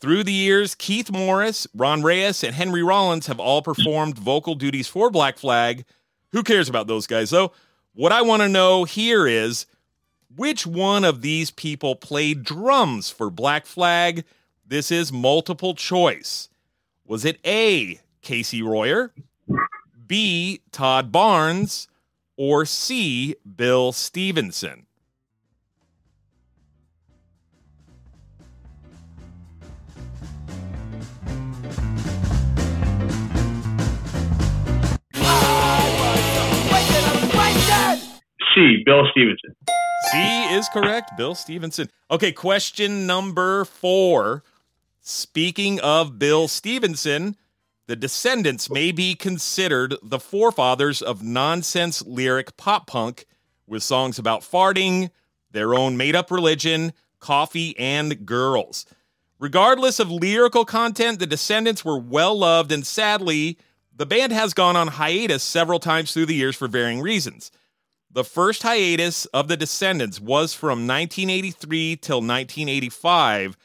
Through 0.00 0.24
the 0.24 0.32
years, 0.32 0.74
Keith 0.74 1.10
Morris, 1.10 1.66
Ron 1.74 2.02
Reyes, 2.02 2.42
and 2.42 2.54
Henry 2.54 2.82
Rollins 2.82 3.26
have 3.26 3.38
all 3.38 3.60
performed 3.60 4.16
vocal 4.16 4.54
duties 4.54 4.88
for 4.88 5.10
Black 5.10 5.36
Flag. 5.36 5.84
Who 6.32 6.42
cares 6.42 6.68
about 6.70 6.86
those 6.86 7.06
guys, 7.06 7.30
though? 7.30 7.52
What 7.92 8.12
I 8.12 8.22
want 8.22 8.40
to 8.42 8.48
know 8.48 8.84
here 8.84 9.26
is 9.26 9.66
which 10.34 10.66
one 10.66 11.04
of 11.04 11.20
these 11.20 11.50
people 11.50 11.96
played 11.96 12.44
drums 12.44 13.10
for 13.10 13.28
Black 13.30 13.66
Flag? 13.66 14.24
This 14.66 14.90
is 14.90 15.12
multiple 15.12 15.74
choice. 15.74 16.48
Was 17.04 17.24
it 17.24 17.40
A, 17.44 18.00
Casey 18.22 18.62
Royer, 18.62 19.12
B, 20.10 20.60
Todd 20.72 21.12
Barnes, 21.12 21.86
or 22.36 22.66
C, 22.66 23.36
Bill 23.56 23.92
Stevenson? 23.92 24.86
C. 38.52 38.82
Bill 38.84 39.04
Stevenson. 39.12 39.54
C 40.10 40.54
is 40.56 40.68
correct. 40.70 41.16
Bill 41.16 41.36
Stevenson. 41.36 41.88
Okay, 42.10 42.32
question 42.32 43.06
number 43.06 43.64
four. 43.64 44.42
Speaking 45.00 45.78
of 45.78 46.18
Bill 46.18 46.48
Stevenson, 46.48 47.36
the 47.90 47.96
Descendents 47.96 48.70
may 48.70 48.92
be 48.92 49.16
considered 49.16 49.96
the 50.00 50.20
forefathers 50.20 51.02
of 51.02 51.24
nonsense 51.24 52.06
lyric 52.06 52.56
pop 52.56 52.86
punk 52.86 53.26
with 53.66 53.82
songs 53.82 54.16
about 54.16 54.42
farting, 54.42 55.10
their 55.50 55.74
own 55.74 55.96
made 55.96 56.14
up 56.14 56.30
religion, 56.30 56.92
coffee, 57.18 57.76
and 57.76 58.24
girls. 58.24 58.86
Regardless 59.40 59.98
of 59.98 60.08
lyrical 60.08 60.64
content, 60.64 61.18
the 61.18 61.26
Descendents 61.26 61.84
were 61.84 61.98
well 61.98 62.38
loved, 62.38 62.70
and 62.70 62.86
sadly, 62.86 63.58
the 63.92 64.06
band 64.06 64.30
has 64.30 64.54
gone 64.54 64.76
on 64.76 64.86
hiatus 64.86 65.42
several 65.42 65.80
times 65.80 66.12
through 66.12 66.26
the 66.26 66.34
years 66.36 66.54
for 66.54 66.68
varying 66.68 67.00
reasons. 67.00 67.50
The 68.08 68.22
first 68.22 68.62
hiatus 68.62 69.24
of 69.26 69.48
the 69.48 69.56
Descendents 69.56 70.20
was 70.20 70.54
from 70.54 70.86
1983 70.86 71.96
till 71.96 72.18
1985, 72.18 73.56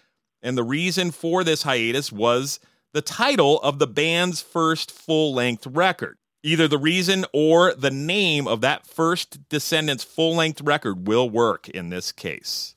and 0.41 0.57
the 0.57 0.63
reason 0.63 1.11
for 1.11 1.43
this 1.43 1.61
hiatus 1.61 2.11
was 2.11 2.59
the 2.95 3.01
title 3.01 3.59
of 3.59 3.77
the 3.77 3.87
band's 3.87 4.41
first 4.41 4.89
full 4.89 5.33
length 5.33 5.67
record. 5.67 6.17
Either 6.43 6.65
the 6.65 6.77
reason 6.77 7.25
or 7.33 7.73
the 7.73 7.91
name 7.91 8.47
of 8.47 8.61
that 8.61 8.87
first 8.87 9.49
Descendents 9.49 10.05
full 10.05 10.33
length 10.33 10.61
record 10.61 11.05
will 11.05 11.29
work 11.29 11.67
in 11.67 11.89
this 11.89 12.13
case. 12.13 12.74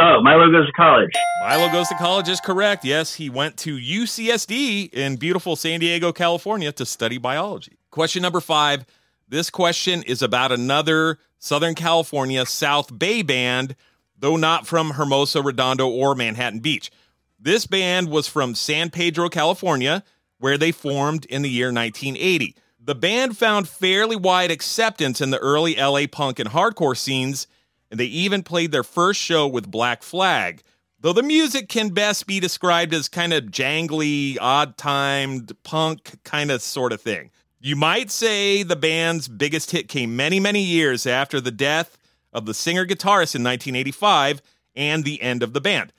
Oh, 0.00 0.20
Milo 0.22 0.50
goes 0.52 0.66
to 0.66 0.72
college. 0.72 1.10
Milo 1.40 1.72
goes 1.72 1.88
to 1.88 1.96
college 1.96 2.28
is 2.28 2.40
correct. 2.40 2.84
Yes, 2.84 3.14
he 3.14 3.28
went 3.28 3.56
to 3.58 3.76
UCSD 3.76 4.92
in 4.94 5.16
beautiful 5.16 5.56
San 5.56 5.80
Diego, 5.80 6.12
California 6.12 6.70
to 6.72 6.86
study 6.86 7.18
biology. 7.18 7.78
Question 7.90 8.22
number 8.22 8.40
five. 8.40 8.86
This 9.28 9.50
question 9.50 10.04
is 10.04 10.22
about 10.22 10.52
another 10.52 11.18
Southern 11.40 11.74
California 11.74 12.46
South 12.46 12.96
Bay 12.96 13.22
band, 13.22 13.74
though 14.16 14.36
not 14.36 14.68
from 14.68 14.90
Hermosa, 14.90 15.42
Redondo, 15.42 15.88
or 15.88 16.14
Manhattan 16.14 16.60
Beach. 16.60 16.92
This 17.40 17.66
band 17.66 18.08
was 18.08 18.28
from 18.28 18.54
San 18.54 18.90
Pedro, 18.90 19.28
California, 19.28 20.04
where 20.38 20.56
they 20.56 20.70
formed 20.70 21.24
in 21.26 21.42
the 21.42 21.50
year 21.50 21.72
1980. 21.72 22.54
The 22.80 22.94
band 22.94 23.36
found 23.36 23.68
fairly 23.68 24.16
wide 24.16 24.52
acceptance 24.52 25.20
in 25.20 25.30
the 25.30 25.38
early 25.38 25.74
LA 25.74 26.06
punk 26.10 26.38
and 26.38 26.50
hardcore 26.50 26.96
scenes, 26.96 27.48
and 27.90 27.98
they 27.98 28.06
even 28.06 28.42
played 28.42 28.72
their 28.72 28.82
first 28.82 29.20
show 29.20 29.46
with 29.46 29.70
Black 29.70 30.02
Flag. 30.02 30.62
Though 31.00 31.12
the 31.12 31.22
music 31.22 31.68
can 31.68 31.90
best 31.90 32.26
be 32.26 32.40
described 32.40 32.92
as 32.92 33.08
kind 33.08 33.32
of 33.32 33.44
jangly, 33.44 34.36
odd 34.40 34.76
timed, 34.76 35.52
punk 35.62 36.22
kind 36.24 36.50
of 36.50 36.60
sort 36.60 36.92
of 36.92 37.00
thing. 37.00 37.30
You 37.60 37.76
might 37.76 38.10
say 38.10 38.62
the 38.62 38.76
band's 38.76 39.28
biggest 39.28 39.70
hit 39.70 39.88
came 39.88 40.16
many, 40.16 40.40
many 40.40 40.62
years 40.62 41.06
after 41.06 41.40
the 41.40 41.50
death 41.50 41.98
of 42.32 42.46
the 42.46 42.54
singer 42.54 42.84
guitarist 42.84 43.34
in 43.34 43.44
1985 43.44 44.42
and 44.76 45.04
the 45.04 45.22
end 45.22 45.42
of 45.42 45.52
the 45.52 45.60
band. 45.60 45.92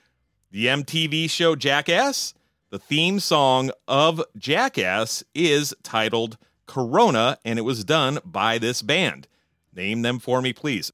The 0.50 0.66
MTV 0.66 1.30
show 1.30 1.54
Jackass, 1.54 2.34
the 2.70 2.78
theme 2.78 3.20
song 3.20 3.70
of 3.86 4.22
Jackass, 4.36 5.22
is 5.34 5.74
titled 5.82 6.38
Corona, 6.66 7.38
and 7.44 7.58
it 7.58 7.62
was 7.62 7.84
done 7.84 8.20
by 8.24 8.58
this 8.58 8.82
band. 8.82 9.28
Name 9.74 10.02
them 10.02 10.18
for 10.18 10.40
me, 10.42 10.52
please. 10.52 10.92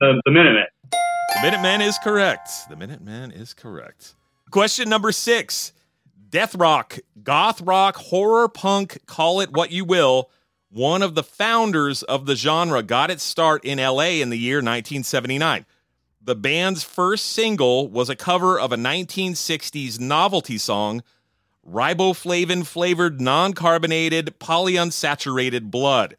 The, 0.00 0.20
the 0.26 0.30
Minutemen. 0.30 0.66
The 0.90 1.40
Minutemen 1.42 1.80
is 1.80 1.98
correct. 1.98 2.50
The 2.68 2.76
Minutemen 2.76 3.30
is 3.30 3.54
correct. 3.54 4.14
Question 4.50 4.90
number 4.90 5.10
six 5.10 5.72
Death 6.28 6.54
rock, 6.54 6.98
goth 7.22 7.62
rock, 7.62 7.96
horror 7.96 8.48
punk, 8.48 8.98
call 9.06 9.40
it 9.40 9.52
what 9.52 9.70
you 9.70 9.84
will. 9.84 10.30
One 10.68 11.00
of 11.00 11.14
the 11.14 11.22
founders 11.22 12.02
of 12.02 12.26
the 12.26 12.36
genre 12.36 12.82
got 12.82 13.10
its 13.10 13.22
start 13.22 13.64
in 13.64 13.78
LA 13.78 14.20
in 14.20 14.28
the 14.28 14.36
year 14.36 14.56
1979. 14.56 15.64
The 16.20 16.34
band's 16.34 16.82
first 16.82 17.26
single 17.26 17.88
was 17.88 18.10
a 18.10 18.16
cover 18.16 18.58
of 18.60 18.72
a 18.72 18.76
1960s 18.76 19.98
novelty 19.98 20.58
song, 20.58 21.02
riboflavin 21.66 22.66
flavored, 22.66 23.20
non 23.20 23.54
carbonated, 23.54 24.34
polyunsaturated 24.40 25.70
blood. 25.70 26.16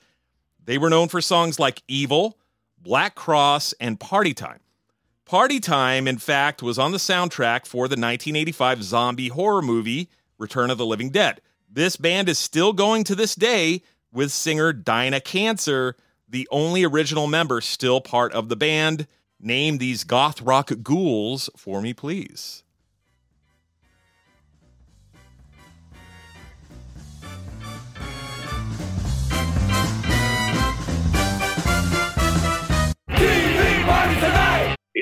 They 0.65 0.79
were 0.79 0.89
known 0.89 1.09
for 1.09 1.21
songs 1.21 1.59
like 1.59 1.83
Evil, 1.87 2.39
Black 2.87 3.15
Cross, 3.15 3.73
and 3.81 3.99
Party 3.99 4.33
Time. 4.33 4.61
Party 5.25 5.59
Time, 5.59 6.07
in 6.07 6.17
fact, 6.17 6.63
was 6.63 6.79
on 6.79 6.93
the 6.93 6.97
soundtrack 6.97 7.65
for 7.65 7.89
the 7.89 7.99
1985 7.99 8.81
zombie 8.81 9.27
horror 9.27 9.61
movie 9.61 10.09
Return 10.37 10.69
of 10.69 10.77
the 10.77 10.85
Living 10.85 11.09
Dead. 11.09 11.41
This 11.69 11.97
band 11.97 12.29
is 12.29 12.39
still 12.39 12.71
going 12.71 13.03
to 13.03 13.13
this 13.13 13.35
day 13.35 13.81
with 14.13 14.31
singer 14.31 14.71
Dinah 14.71 15.19
Cancer, 15.19 15.97
the 16.29 16.47
only 16.49 16.85
original 16.85 17.27
member 17.27 17.59
still 17.59 17.99
part 17.99 18.31
of 18.31 18.47
the 18.47 18.55
band. 18.55 19.05
Name 19.37 19.79
these 19.79 20.05
goth 20.05 20.41
rock 20.41 20.71
ghouls 20.81 21.49
for 21.57 21.81
me, 21.81 21.93
please. 21.93 22.63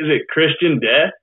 Is 0.05 0.11
it 0.21 0.27
Christian 0.29 0.79
Death? 0.79 1.13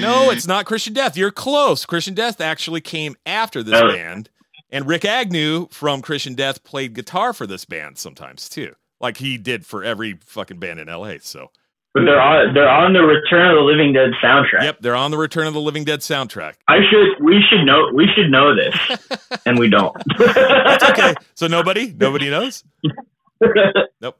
No, 0.00 0.30
it's 0.30 0.46
not 0.46 0.64
Christian 0.66 0.94
Death. 0.94 1.16
You're 1.16 1.30
close. 1.30 1.84
Christian 1.84 2.14
Death 2.14 2.40
actually 2.40 2.80
came 2.80 3.16
after 3.26 3.62
this 3.62 3.80
Oh. 3.80 3.88
band. 3.92 4.30
And 4.70 4.84
Rikk 4.86 5.04
Agnew 5.04 5.66
from 5.70 6.00
Christian 6.00 6.34
Death 6.34 6.62
played 6.64 6.94
guitar 6.94 7.32
for 7.32 7.46
this 7.46 7.64
band 7.64 7.98
sometimes 7.98 8.48
too. 8.48 8.74
Like 9.00 9.16
he 9.18 9.36
did 9.36 9.66
for 9.66 9.82
every 9.84 10.18
fucking 10.24 10.58
band 10.58 10.78
in 10.80 10.88
LA. 10.88 11.16
So, 11.20 11.50
But 11.92 12.04
they're 12.04 12.20
on 12.20 12.54
they're 12.54 12.68
on 12.68 12.92
the 12.92 13.00
Return 13.02 13.48
of 13.50 13.56
the 13.56 13.62
Living 13.62 13.92
Dead 13.92 14.10
soundtrack. 14.22 14.62
yep, 14.62 14.78
they're 14.80 14.94
on 14.94 15.10
the 15.10 15.18
Return 15.18 15.46
of 15.48 15.54
the 15.54 15.60
Living 15.60 15.84
Dead 15.84 16.00
soundtrack. 16.00 16.54
I 16.68 16.78
should 16.88 17.22
we 17.24 17.42
should 17.50 17.64
know 17.64 17.90
we 17.92 18.06
should 18.14 18.30
know 18.30 18.54
this, 18.54 19.08
and 19.46 19.58
we 19.58 19.68
don't. 19.68 19.96
Okay. 20.20 21.14
So 21.34 21.46
nobody, 21.46 21.92
nobody 21.98 22.30
knows? 22.30 22.62
Nope. 24.02 24.16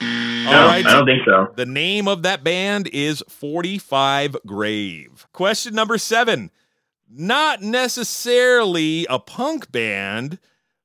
No, 0.00 0.50
All 0.50 0.66
right. 0.66 0.84
I 0.86 0.92
don't 0.92 1.06
think 1.06 1.22
so. 1.24 1.52
The 1.56 1.66
name 1.66 2.06
of 2.08 2.22
that 2.22 2.44
band 2.44 2.88
is 2.88 3.22
45 3.28 4.36
Grave. 4.46 5.26
Question 5.32 5.74
number 5.74 5.98
seven. 5.98 6.50
Not 7.10 7.62
necessarily 7.62 9.06
a 9.08 9.18
punk 9.18 9.70
band. 9.70 10.38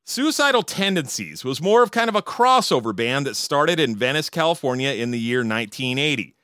Suicidal 0.05 0.63
Tendencies 0.63 1.43
was 1.43 1.61
more 1.61 1.83
of 1.83 1.91
kind 1.91 2.09
of 2.09 2.15
a 2.15 2.21
crossover 2.21 2.95
band 2.95 3.25
that 3.27 3.35
started 3.35 3.79
in 3.79 3.95
Venice, 3.95 4.29
California 4.29 4.91
in 4.91 5.11
the 5.11 5.19
year 5.19 5.39
1980. 5.39 6.35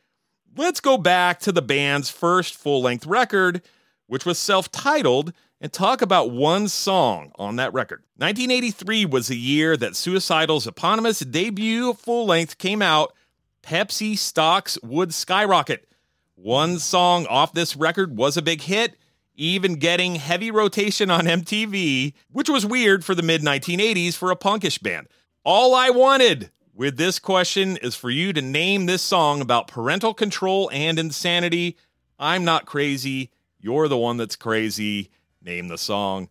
Let's 0.58 0.80
go 0.80 0.98
back 0.98 1.40
to 1.42 1.52
the 1.52 1.62
band's 1.62 2.10
first 2.10 2.56
full 2.56 2.82
length 2.82 3.06
record, 3.06 3.62
which 4.08 4.26
was 4.26 4.38
self 4.38 4.72
titled, 4.72 5.34
and 5.66 5.74
talk 5.74 6.04
about 6.04 6.30
one 6.30 6.68
song 6.68 7.32
on 7.40 7.56
that 7.56 7.74
record. 7.74 8.04
1983 8.18 9.06
was 9.08 9.30
the 9.30 9.36
year 9.36 9.76
that 9.76 9.96
Suicidal's 9.96 10.68
eponymous 10.68 11.22
debut 11.22 11.96
full 11.96 12.28
length 12.28 12.60
came 12.60 12.84
out. 12.84 13.16
Pepsi 13.64 14.16
stocks 14.16 14.78
would 14.84 15.12
skyrocket. 15.12 15.90
One 16.36 16.78
song 16.78 17.26
off 17.26 17.52
this 17.52 17.76
record 17.76 18.16
was 18.16 18.38
a 18.38 18.44
big 18.44 18.62
hit, 18.62 18.96
even 19.34 19.80
getting 19.80 20.18
heavy 20.18 20.52
rotation 20.52 21.10
on 21.10 21.26
MTV, 21.26 22.14
which 22.32 22.48
was 22.48 22.64
weird 22.64 23.04
for 23.04 23.16
the 23.16 23.24
mid 23.24 23.42
1980s 23.42 24.14
for 24.14 24.30
a 24.30 24.36
punkish 24.36 24.84
band. 24.84 25.08
All 25.44 25.74
I 25.74 25.90
wanted 25.90 26.52
with 26.76 26.98
this 26.98 27.18
question 27.18 27.78
is 27.78 27.96
for 27.96 28.12
you 28.12 28.34
to 28.34 28.42
name 28.44 28.86
this 28.86 29.02
song 29.02 29.42
about 29.42 29.68
parental 29.68 30.14
control 30.14 30.70
and 30.72 31.00
insanity. 31.00 31.76
I'm 32.20 32.46
not 32.46 32.68
crazy. 32.68 33.32
You're 33.60 33.88
the 33.88 33.98
one 33.98 34.18
that's 34.18 34.36
crazy. 34.36 35.10
Name 35.46 35.68
the 35.68 35.78
song. 35.78 36.28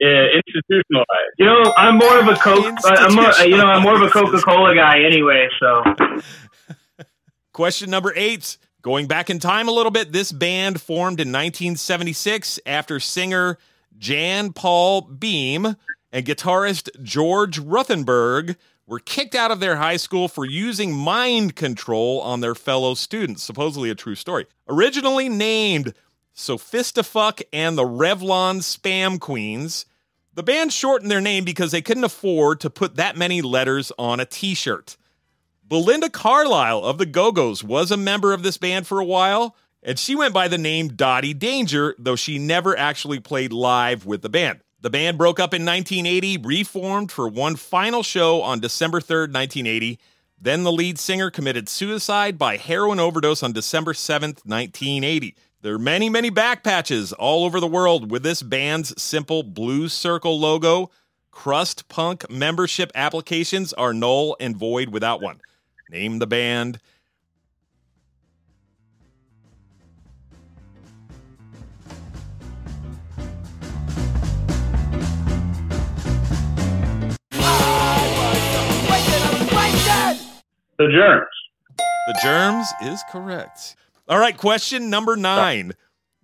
Yeah, 0.00 0.26
institutionalized. 0.32 1.06
You 1.38 1.44
know, 1.44 1.74
I'm 1.76 1.98
more 1.98 2.18
of 2.18 2.28
a 2.28 2.36
Coke. 2.36 2.74
I'm 2.84 3.14
more, 3.14 3.26
uh, 3.26 3.42
you 3.42 3.56
know, 3.58 3.66
I'm 3.66 3.82
more 3.82 3.96
of 3.96 4.00
a 4.00 4.08
Coca 4.08 4.40
Cola 4.40 4.74
guy 4.74 5.02
anyway. 5.04 5.48
So 5.60 5.82
Question 7.52 7.90
number 7.90 8.14
eight. 8.16 8.56
Going 8.80 9.06
back 9.06 9.28
in 9.28 9.38
time 9.38 9.68
a 9.68 9.72
little 9.72 9.90
bit, 9.90 10.12
this 10.12 10.32
band 10.32 10.80
formed 10.80 11.20
in 11.20 11.28
1976 11.28 12.60
after 12.64 13.00
singer 13.00 13.58
Jan 13.98 14.52
Paul 14.52 15.02
Beahm 15.08 15.76
and 16.12 16.26
guitarist 16.26 16.88
George 17.02 17.58
Ruthenberg 17.58 18.56
were 18.86 19.00
kicked 19.00 19.34
out 19.34 19.50
of 19.50 19.60
their 19.60 19.76
high 19.76 19.98
school 19.98 20.28
for 20.28 20.46
using 20.46 20.94
mind 20.94 21.56
control 21.56 22.20
on 22.22 22.40
their 22.40 22.54
fellow 22.54 22.94
students. 22.94 23.42
Supposedly 23.42 23.90
a 23.90 23.94
true 23.94 24.14
story. 24.14 24.46
Originally 24.68 25.28
named 25.28 25.92
Sophistifuck 26.34 27.42
and 27.52 27.76
the 27.76 27.84
Revlon 27.84 28.58
Spam 28.60 29.20
Queens, 29.20 29.84
the 30.32 30.42
band 30.42 30.72
shortened 30.72 31.10
their 31.10 31.20
name 31.20 31.44
because 31.44 31.72
they 31.72 31.82
couldn't 31.82 32.04
afford 32.04 32.60
to 32.60 32.70
put 32.70 32.96
that 32.96 33.16
many 33.16 33.42
letters 33.42 33.92
on 33.98 34.20
a 34.20 34.24
t 34.24 34.54
shirt. 34.54 34.96
Belinda 35.66 36.08
Carlisle 36.08 36.82
of 36.84 36.96
the 36.96 37.04
Go 37.04 37.30
Go's 37.30 37.62
was 37.62 37.90
a 37.90 37.96
member 37.96 38.32
of 38.32 38.42
this 38.42 38.56
band 38.56 38.86
for 38.86 39.00
a 39.00 39.04
while, 39.04 39.54
and 39.88 39.98
she 39.98 40.14
went 40.14 40.34
by 40.34 40.48
the 40.48 40.58
name 40.58 40.88
Dottie 40.88 41.32
Danger, 41.32 41.94
though 41.98 42.14
she 42.14 42.38
never 42.38 42.76
actually 42.76 43.20
played 43.20 43.54
live 43.54 44.04
with 44.04 44.20
the 44.20 44.28
band. 44.28 44.60
The 44.82 44.90
band 44.90 45.16
broke 45.16 45.40
up 45.40 45.54
in 45.54 45.64
1980, 45.64 46.36
reformed 46.46 47.10
for 47.10 47.26
one 47.26 47.56
final 47.56 48.02
show 48.02 48.42
on 48.42 48.60
December 48.60 49.00
3rd, 49.00 49.32
1980. 49.32 49.98
Then 50.38 50.62
the 50.62 50.70
lead 50.70 50.98
singer 50.98 51.30
committed 51.30 51.70
suicide 51.70 52.36
by 52.36 52.58
heroin 52.58 53.00
overdose 53.00 53.42
on 53.42 53.54
December 53.54 53.94
7th, 53.94 54.44
1980. 54.44 55.34
There 55.62 55.76
are 55.76 55.78
many, 55.78 56.10
many 56.10 56.28
back 56.28 56.62
patches 56.62 57.14
all 57.14 57.46
over 57.46 57.58
the 57.58 57.66
world 57.66 58.10
with 58.10 58.22
this 58.22 58.42
band's 58.42 59.00
simple 59.00 59.42
blue 59.42 59.88
circle 59.88 60.38
logo. 60.38 60.90
Crust 61.30 61.88
punk 61.88 62.28
membership 62.28 62.92
applications 62.94 63.72
are 63.72 63.94
null 63.94 64.36
and 64.38 64.54
void 64.54 64.90
without 64.90 65.22
one. 65.22 65.40
Name 65.88 66.18
the 66.18 66.26
band. 66.26 66.78
The 80.78 80.86
germs. 80.86 81.26
The 82.06 82.20
Germs 82.22 82.66
is 82.82 83.02
correct. 83.10 83.76
All 84.08 84.18
right, 84.18 84.36
question 84.36 84.90
number 84.90 85.16
nine. 85.16 85.72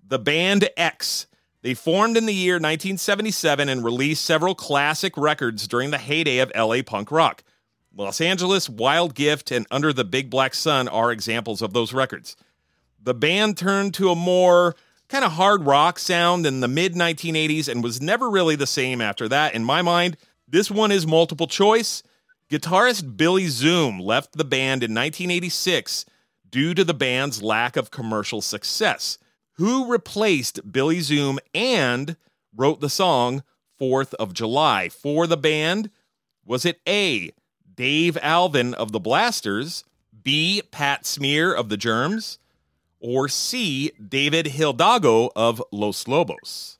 The 0.07 0.19
band 0.19 0.69
X. 0.77 1.27
They 1.62 1.75
formed 1.75 2.17
in 2.17 2.27
the 2.27 2.35
year 2.35 2.55
1977 2.55 3.69
and 3.69 3.85
released 3.85 4.25
several 4.25 4.55
classic 4.55 5.17
records 5.17 5.67
during 5.67 5.90
the 5.90 5.99
heyday 5.99 6.38
of 6.38 6.53
LA 6.55 6.83
punk 6.83 7.11
rock. 7.11 7.43
Los 7.97 8.21
Angeles, 8.21 8.69
Wild 8.69 9.14
Gift, 9.14 9.51
and 9.51 9.67
Under 9.71 9.93
the 9.93 10.05
Big 10.05 10.31
Black 10.31 10.55
Sun 10.55 10.88
are 10.88 11.11
examples 11.11 11.61
of 11.61 11.73
those 11.73 11.93
records. 11.93 12.37
The 13.03 13.14
band 13.14 13.59
turned 13.59 13.93
to 13.95 14.11
a 14.11 14.17
more 14.17 14.77
kind 15.09 15.25
of 15.25 15.33
hard 15.33 15.67
rock 15.67 15.99
sound 15.99 16.47
in 16.47 16.61
the 16.61 16.69
mid 16.69 16.95
1980s 16.95 17.69
and 17.69 17.83
was 17.83 18.01
never 18.01 18.31
really 18.31 18.57
the 18.57 18.67
same 18.67 19.01
after 19.01 19.29
that. 19.29 19.55
In 19.55 19.64
my 19.64 19.83
mind, 19.83 20.17
this 20.49 20.71
one 20.71 20.93
is 20.93 21.07
multiple 21.07 21.47
choice. 21.47 22.03
Guitarist 22.55 23.17
Billy 23.17 23.49
Zoom 23.49 23.99
left 23.99 24.35
the 24.35 24.45
band 24.45 24.85
in 24.85 24.95
1986 24.95 26.07
due 26.49 26.73
to 26.73 26.85
the 26.85 26.95
band's 26.95 27.43
lack 27.43 27.77
of 27.77 27.90
commercial 27.90 28.40
success. 28.40 29.19
Who 29.55 29.90
replaced 29.90 30.71
Billy 30.71 31.01
Zoom 31.01 31.40
and 31.53 32.17
wrote 32.55 32.81
the 32.81 32.88
song 32.88 33.43
4th 33.81 34.14
of 34.21 34.35
July 34.35 34.88
for 34.88 35.27
the 35.27 35.37
band? 35.37 35.90
Was 36.45 36.64
it 36.64 36.81
A, 36.88 37.33
Dave 37.75 38.17
Alvin 38.23 38.73
of 38.75 38.93
the 38.93 39.01
Blasters, 39.01 39.83
B, 40.23 40.62
Pat 40.71 41.05
Smear 41.05 41.53
of 41.53 41.71
the 41.71 41.77
Germs, 41.77 42.38
or 43.01 43.29
C, 43.29 43.90
David 44.09 44.47
Hidalgo 44.47 45.31
of 45.35 45.61
Los 45.73 46.07
Lobos? 46.07 46.73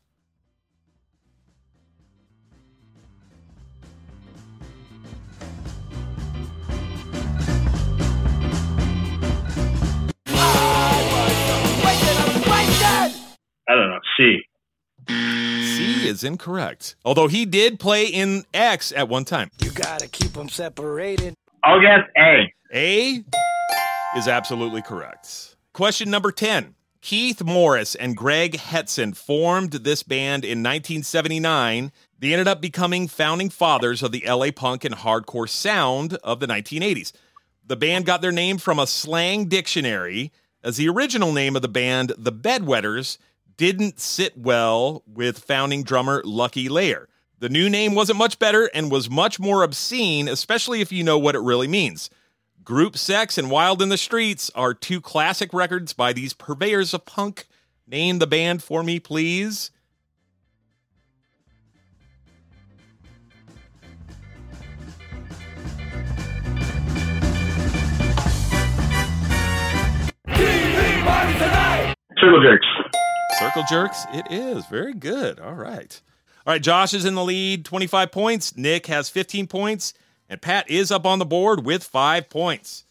C. 14.17 14.43
C 15.09 16.09
is 16.09 16.25
incorrect. 16.25 16.97
Although 17.05 17.29
he 17.29 17.45
did 17.45 17.79
play 17.81 18.07
in 18.07 18.45
X 18.55 18.93
at 18.93 19.09
one 19.09 19.25
time. 19.25 19.51
You 19.61 19.71
gotta 19.71 20.09
keep 20.09 20.33
them 20.33 20.49
separated. 20.49 21.35
I'll 21.63 21.81
guess 21.81 22.01
A. 22.17 22.53
A 22.73 23.25
is 24.17 24.29
absolutely 24.29 24.83
correct. 24.83 25.57
Question 25.73 26.11
number 26.11 26.31
10. 26.31 26.75
Keith 27.01 27.43
Morris 27.43 27.95
and 27.95 28.17
Greg 28.17 28.57
Hetson 28.57 29.15
formed 29.15 29.73
this 29.73 30.03
band 30.03 30.45
in 30.45 30.63
1979. 30.63 31.93
They 32.19 32.33
ended 32.33 32.49
up 32.49 32.63
becoming 32.63 33.09
founding 33.09 33.51
fathers 33.51 34.03
of 34.03 34.13
the 34.13 34.25
LA 34.27 34.51
punk 34.51 34.85
and 34.85 34.95
hardcore 34.95 35.49
sound 35.49 36.15
of 36.25 36.41
the 36.41 36.47
1980s. 36.47 37.13
The 37.67 37.77
band 37.77 38.07
got 38.07 38.23
their 38.23 38.33
name 38.33 38.57
from 38.57 38.79
a 38.79 38.87
slang 38.87 39.47
dictionary, 39.47 40.33
as 40.63 40.79
the 40.79 40.89
original 40.89 41.33
name 41.33 41.57
of 41.57 41.63
the 41.63 41.69
band, 41.69 42.13
the 42.17 42.33
Bedwetters, 42.33 43.19
didn't 43.57 44.01
sit 44.01 44.37
well 44.37 45.03
with 45.07 45.39
founding 45.39 45.83
drummer 45.83 46.23
Lucky 46.25 46.69
Lehrer. 46.69 47.07
The 47.39 47.49
new 47.49 47.69
name 47.69 47.95
wasn't 47.95 48.19
much 48.19 48.39
better 48.39 48.71
and 48.73 48.91
was 48.91 49.11
much 49.11 49.39
more 49.39 49.63
obscene, 49.63 50.29
especially 50.29 50.81
if 50.81 50.93
you 50.93 51.05
know 51.05 51.19
what 51.19 51.35
it 51.35 51.41
really 51.41 51.69
means. 51.69 52.09
Group 52.65 52.97
Sex 52.97 53.37
and 53.37 53.51
Wild 53.51 53.83
in 53.83 53.91
the 53.91 53.99
Streets 53.99 54.51
are 54.55 54.73
two 54.73 55.01
classic 55.01 55.53
records 55.53 55.93
by 55.93 56.15
these 56.15 56.33
purveyors 56.33 56.95
of 56.95 57.05
punk. 57.05 57.47
Name 57.87 58.19
the 58.19 58.27
band 58.27 58.63
for 58.63 58.83
me, 58.83 58.99
please. 58.99 59.71
Circle 72.19 72.43
jerks. 72.43 72.94
Circle 73.39 73.65
Jerks, 73.69 74.05
it 74.13 74.27
is. 74.31 74.65
Very 74.67 74.95
good. 74.95 75.41
All 75.41 75.55
right. 75.55 76.01
All 76.47 76.53
right, 76.53 76.63
Josh 76.63 76.95
is 76.95 77.05
in 77.05 77.15
the 77.15 77.25
lead, 77.25 77.65
25 77.65 78.13
points. 78.13 78.57
Nick 78.57 78.87
has 78.87 79.09
15 79.09 79.47
points. 79.49 79.95
And 80.29 80.41
Pat 80.41 80.71
is 80.71 80.91
up 80.91 81.05
on 81.05 81.19
the 81.19 81.25
board 81.25 81.65
with 81.65 81.83
five 81.85 82.31
points. 82.31 82.85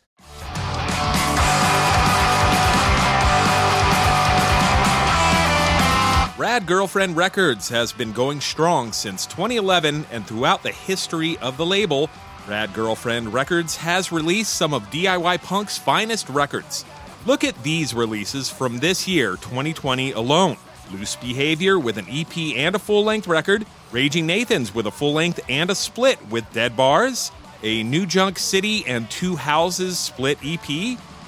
Rad 6.38 6.66
Girlfriend 6.66 7.16
Records 7.16 7.70
has 7.70 7.94
been 7.94 8.12
going 8.12 8.42
strong 8.42 8.92
since 8.92 9.26
2011 9.28 10.06
and 10.12 10.28
throughout 10.28 10.62
the 10.62 10.72
history 10.72 11.38
of 11.38 11.56
the 11.56 11.66
label. 11.66 12.10
Rad 12.50 12.74
Girlfriend 12.74 13.34
Records 13.34 13.78
has 13.78 14.12
released 14.12 14.54
some 14.54 14.74
of 14.74 14.84
DIY 14.90 15.42
Punk's 15.42 15.78
finest 15.78 16.28
records. 16.28 16.84
Look 17.26 17.46
at 17.46 17.64
these 17.64 17.94
releases 17.94 18.50
from 18.50 18.80
this 18.80 19.08
year, 19.08 19.38
2020 19.38 20.12
alone. 20.12 20.58
Loose 20.92 21.16
Behavior 21.16 21.80
with 21.80 21.98
an 21.98 22.06
EP 22.10 22.38
and 22.58 22.76
a 22.76 22.80
full 22.80 23.06
length 23.06 23.28
record, 23.28 23.66
Raging 23.94 24.28
Nathans 24.28 24.76
with 24.76 24.88
a 24.88 24.92
full 24.92 25.14
length 25.14 25.40
and 25.48 25.70
a 25.70 25.76
split 25.76 26.20
with 26.28 26.52
Dead 26.52 26.76
Bars, 26.76 27.32
a 27.64 27.82
New 27.84 28.06
Junk 28.06 28.38
City 28.38 28.86
and 28.86 29.10
Two 29.10 29.38
Houses 29.38 29.98
split 29.98 30.38
EP, 30.44 30.68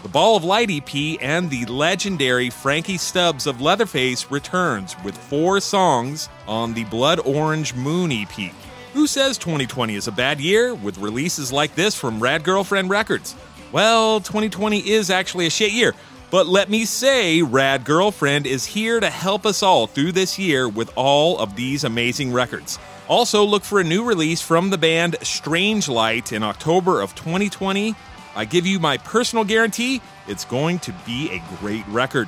the 0.03 0.09
Ball 0.09 0.35
of 0.35 0.43
Light 0.43 0.69
EP, 0.69 1.17
and 1.21 1.49
the 1.49 1.65
legendary 1.67 2.49
Frankie 2.49 2.97
Stubbs 2.97 3.47
of 3.47 3.61
Leatherface 3.61 4.29
returns 4.29 4.97
with 5.05 5.17
four 5.17 5.61
songs 5.61 6.27
on 6.45 6.73
the 6.73 6.83
Blood 6.83 7.21
Orange 7.21 7.73
Moon 7.73 8.11
EP. 8.11 8.51
Who 8.91 9.07
says 9.07 9.37
2020 9.37 9.95
is 9.95 10.09
a 10.09 10.11
bad 10.11 10.41
year 10.41 10.75
with 10.75 10.97
releases 10.97 11.53
like 11.53 11.73
this 11.75 11.95
from 11.95 12.19
Rad 12.19 12.43
Girlfriend 12.43 12.89
Records? 12.89 13.33
Well, 13.71 14.19
2020 14.19 14.89
is 14.89 15.09
actually 15.09 15.47
a 15.47 15.49
shit 15.49 15.71
year. 15.71 15.93
But 16.31 16.47
let 16.47 16.69
me 16.69 16.85
say, 16.85 17.41
Rad 17.41 17.85
Girlfriend 17.85 18.47
is 18.47 18.65
here 18.65 18.99
to 18.99 19.09
help 19.09 19.45
us 19.45 19.63
all 19.63 19.87
through 19.87 20.11
this 20.11 20.37
year 20.39 20.67
with 20.67 20.91
all 20.95 21.39
of 21.39 21.55
these 21.55 21.83
amazing 21.83 22.33
records. 22.33 22.79
Also, 23.07 23.43
look 23.43 23.63
for 23.63 23.79
a 23.79 23.83
new 23.83 24.03
release 24.03 24.41
from 24.41 24.69
the 24.69 24.77
band 24.77 25.15
Strange 25.21 25.87
Light 25.87 26.33
in 26.33 26.43
October 26.43 27.01
of 27.01 27.15
2020. 27.15 27.95
I 28.35 28.45
give 28.45 28.65
you 28.65 28.79
my 28.79 28.97
personal 28.97 29.45
guarantee 29.45 30.01
it's 30.27 30.45
going 30.45 30.79
to 30.79 30.91
be 31.05 31.29
a 31.31 31.43
great 31.59 31.87
record. 31.87 32.27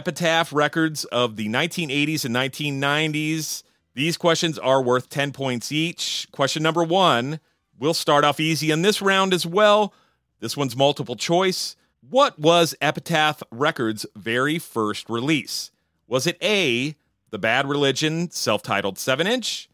Epitaph 0.00 0.50
records 0.54 1.04
of 1.04 1.36
the 1.36 1.46
1980s 1.46 2.24
and 2.24 2.34
1990s. 2.34 3.62
These 3.92 4.16
questions 4.16 4.58
are 4.58 4.80
worth 4.80 5.10
10 5.10 5.30
points 5.32 5.70
each. 5.70 6.26
Question 6.32 6.62
number 6.62 6.82
one. 6.82 7.38
We'll 7.78 7.92
start 7.92 8.24
off 8.24 8.40
easy 8.40 8.70
in 8.70 8.80
this 8.80 9.02
round 9.02 9.34
as 9.34 9.44
well. 9.44 9.92
This 10.38 10.56
one's 10.56 10.74
multiple 10.74 11.16
choice. 11.16 11.76
What 12.00 12.38
was 12.38 12.74
Epitaph 12.80 13.42
Records' 13.50 14.06
very 14.16 14.58
first 14.58 15.10
release? 15.10 15.70
Was 16.06 16.26
it 16.26 16.38
A, 16.42 16.96
the 17.28 17.38
Bad 17.38 17.68
Religion 17.68 18.30
self 18.30 18.62
titled 18.62 18.98
7 18.98 19.26
inch? 19.26 19.68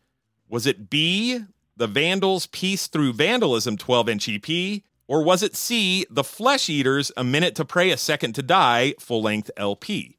Was 0.49 0.67
it 0.67 0.91
B, 0.91 1.39
the 1.77 1.87
Vandals 1.87 2.49
Peace 2.49 2.89
Through 2.89 3.13
Vandalism 3.13 3.77
12 3.77 4.09
inch 4.09 4.29
EP? 4.29 4.83
Or 5.09 5.23
was 5.23 5.43
it 5.43 5.55
C, 5.55 6.05
the 6.11 6.25
Flesh 6.25 6.69
Eaters 6.69 7.13
A 7.17 7.23
Minute 7.23 7.55
to 7.55 7.65
Pray, 7.65 7.91
A 7.91 7.97
Second 7.97 8.35
to 8.35 8.43
Die 8.43 8.95
full 8.99 9.23
length 9.23 9.51
LP? 9.57 10.16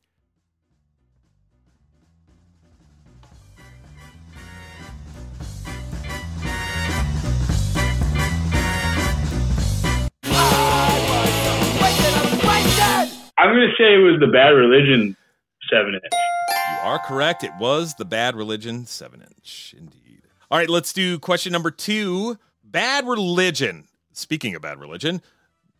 I'm 13.39 13.53
going 13.53 13.67
to 13.67 13.75
say 13.77 13.93
it 13.93 13.99
was 13.99 14.19
the 14.19 14.27
Bad 14.27 14.49
Religion 14.49 15.15
7 15.69 15.93
inch. 15.93 16.03
You 16.51 16.77
are 16.83 16.99
correct. 16.99 17.43
It 17.43 17.51
was 17.59 17.93
the 17.93 18.05
Bad 18.05 18.35
Religion 18.35 18.85
7 18.87 19.21
inch. 19.21 19.75
Indeed. 19.77 20.23
All 20.49 20.57
right, 20.57 20.69
let's 20.69 20.91
do 20.91 21.19
question 21.19 21.53
number 21.53 21.69
two. 21.69 22.37
Bad 22.63 23.07
Religion, 23.07 23.87
speaking 24.11 24.55
of 24.55 24.63
Bad 24.63 24.79
Religion, 24.79 25.21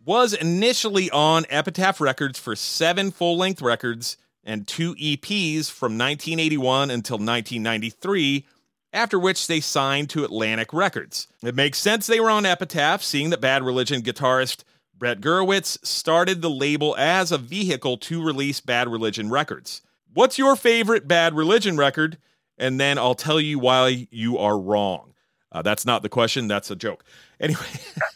was 0.06 0.34
initially 0.34 1.10
on 1.10 1.46
Epitaph 1.50 2.00
Records 2.00 2.38
for 2.38 2.56
seven 2.56 3.10
full 3.10 3.38
length 3.38 3.62
records 3.62 4.18
and 4.44 4.68
two 4.68 4.94
EPs 4.96 5.70
from 5.70 5.98
1981 5.98 6.92
until 6.92 7.18
1993, 7.18 8.46
after 8.94 9.18
which 9.18 9.48
they 9.48 9.60
signed 9.60 10.10
to 10.12 10.24
Atlantic 10.24 10.74
Records. 10.74 11.28
It 11.42 11.56
makes 11.56 11.80
sense 11.80 12.06
they 12.06 12.20
were 12.20 12.30
on 12.30 12.46
Epitaph, 12.46 13.02
seeing 13.02 13.32
that 13.32 13.42
Bad 13.42 13.64
Religion 13.64 14.02
guitarist 14.02 14.64
Brett 14.98 15.22
Gurewitz 15.22 15.78
started 15.86 16.42
the 16.42 16.50
label 16.50 16.96
as 16.98 17.32
a 17.32 17.38
vehicle 17.38 17.98
to 17.98 18.24
release 18.24 18.60
Bad 18.62 18.88
Religion 18.88 19.30
records. 19.30 19.82
What's 20.14 20.40
your 20.40 20.56
favorite 20.56 21.08
Bad 21.08 21.36
Religion 21.36 21.78
record? 21.78 22.18
And 22.58 22.80
then 22.80 22.98
I'll 22.98 23.14
tell 23.14 23.40
you 23.40 23.60
why 23.60 24.08
you 24.10 24.40
are 24.40 24.60
wrong. 24.60 25.14
Uh, 25.52 25.62
that's 25.62 25.86
not 25.86 26.02
the 26.02 26.10
question, 26.10 26.48
that's 26.48 26.72
a 26.72 26.76
joke. 26.76 27.04
Anyway, 27.40 27.62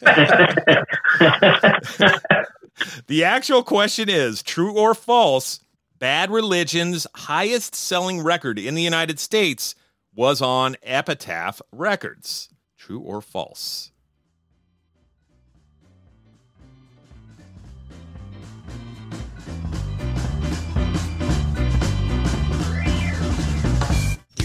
the 3.06 3.22
actual 3.24 3.62
question 3.62 4.08
is 4.08 4.42
true 4.42 4.76
or 4.76 4.94
false? 4.94 5.60
Bad 5.98 6.32
Religion's 6.32 7.06
highest 7.14 7.76
selling 7.76 8.20
record 8.22 8.58
in 8.58 8.74
the 8.74 8.82
United 8.82 9.20
States 9.20 9.76
was 10.12 10.42
on 10.42 10.76
Epitaph 10.82 11.62
Records. 11.70 12.48
True 12.76 13.00
or 13.00 13.20
false? 13.20 13.91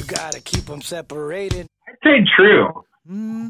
Gotta 0.08 0.40
keep 0.40 0.66
them 0.66 0.82
separated. 0.82 1.68
I'd 1.88 1.96
say 2.04 2.26
true. 2.36 2.84
Mm, 3.10 3.50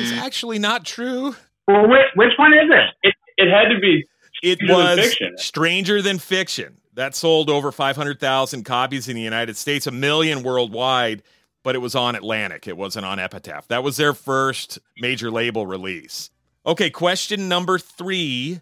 it's 0.00 0.12
actually 0.12 0.58
not 0.58 0.84
true. 0.84 1.34
Well, 1.68 1.88
which, 1.88 2.06
which 2.14 2.32
one 2.38 2.52
is 2.52 2.68
it? 2.70 3.08
It, 3.08 3.14
it 3.36 3.50
had 3.50 3.72
to 3.74 3.80
be. 3.80 4.04
It 4.42 4.58
Stranger 4.58 4.66
Than 4.66 4.76
was 4.76 4.98
Fiction. 4.98 5.38
Stranger 5.38 6.02
Than 6.02 6.18
Fiction. 6.18 6.76
That 6.94 7.14
sold 7.14 7.50
over 7.50 7.72
500,000 7.72 8.64
copies 8.64 9.08
in 9.08 9.16
the 9.16 9.22
United 9.22 9.56
States, 9.56 9.86
a 9.86 9.90
million 9.90 10.42
worldwide, 10.42 11.22
but 11.62 11.74
it 11.74 11.78
was 11.78 11.94
on 11.94 12.14
Atlantic. 12.14 12.66
It 12.66 12.76
wasn't 12.76 13.04
on 13.04 13.18
Epitaph. 13.18 13.68
That 13.68 13.82
was 13.82 13.98
their 13.98 14.14
first 14.14 14.78
major 14.98 15.30
label 15.30 15.66
release. 15.66 16.30
Okay, 16.64 16.88
question 16.88 17.48
number 17.48 17.78
three. 17.78 18.60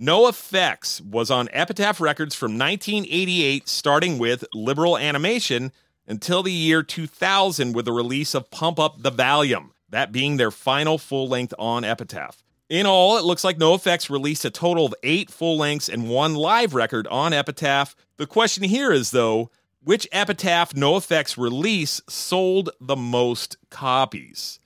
NOFX 0.00 1.00
was 1.00 1.30
on 1.30 1.48
Epitaph 1.52 2.00
Records 2.00 2.34
from 2.34 2.52
1988, 2.58 3.68
starting 3.68 4.18
with 4.18 4.44
Liberal 4.54 4.96
Animation 4.98 5.72
until 6.10 6.42
the 6.42 6.52
year 6.52 6.82
2000 6.82 7.72
with 7.72 7.84
the 7.84 7.92
release 7.92 8.34
of 8.34 8.50
Pump 8.50 8.80
Up 8.80 9.00
the 9.00 9.10
Valuum, 9.10 9.72
that 9.88 10.12
being 10.12 10.36
their 10.36 10.50
final 10.50 10.98
full 10.98 11.28
length 11.28 11.54
on 11.58 11.84
Epitaph. 11.84 12.42
In 12.68 12.86
all, 12.86 13.16
it 13.16 13.24
looks 13.24 13.42
like 13.42 13.58
NOFX 13.58 14.10
released 14.10 14.44
a 14.44 14.50
total 14.50 14.86
of 14.86 14.94
eight 15.02 15.30
full 15.30 15.56
lengths 15.56 15.88
and 15.88 16.08
one 16.08 16.34
live 16.34 16.74
record 16.74 17.06
on 17.08 17.32
Epitaph. 17.32 17.96
The 18.16 18.26
question 18.26 18.64
here 18.64 18.92
is, 18.92 19.10
though, 19.10 19.50
which 19.82 20.06
Epitaph 20.12 20.72
NOFX 20.74 21.36
release 21.36 22.00
sold 22.08 22.70
the 22.80 22.96
most 22.96 23.56
copies? 23.70 24.59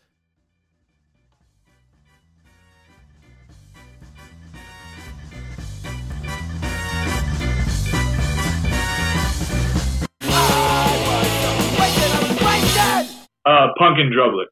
Uh, 13.45 13.69
Punk 13.79 13.99
and 13.99 14.13
Drublic. 14.13 14.47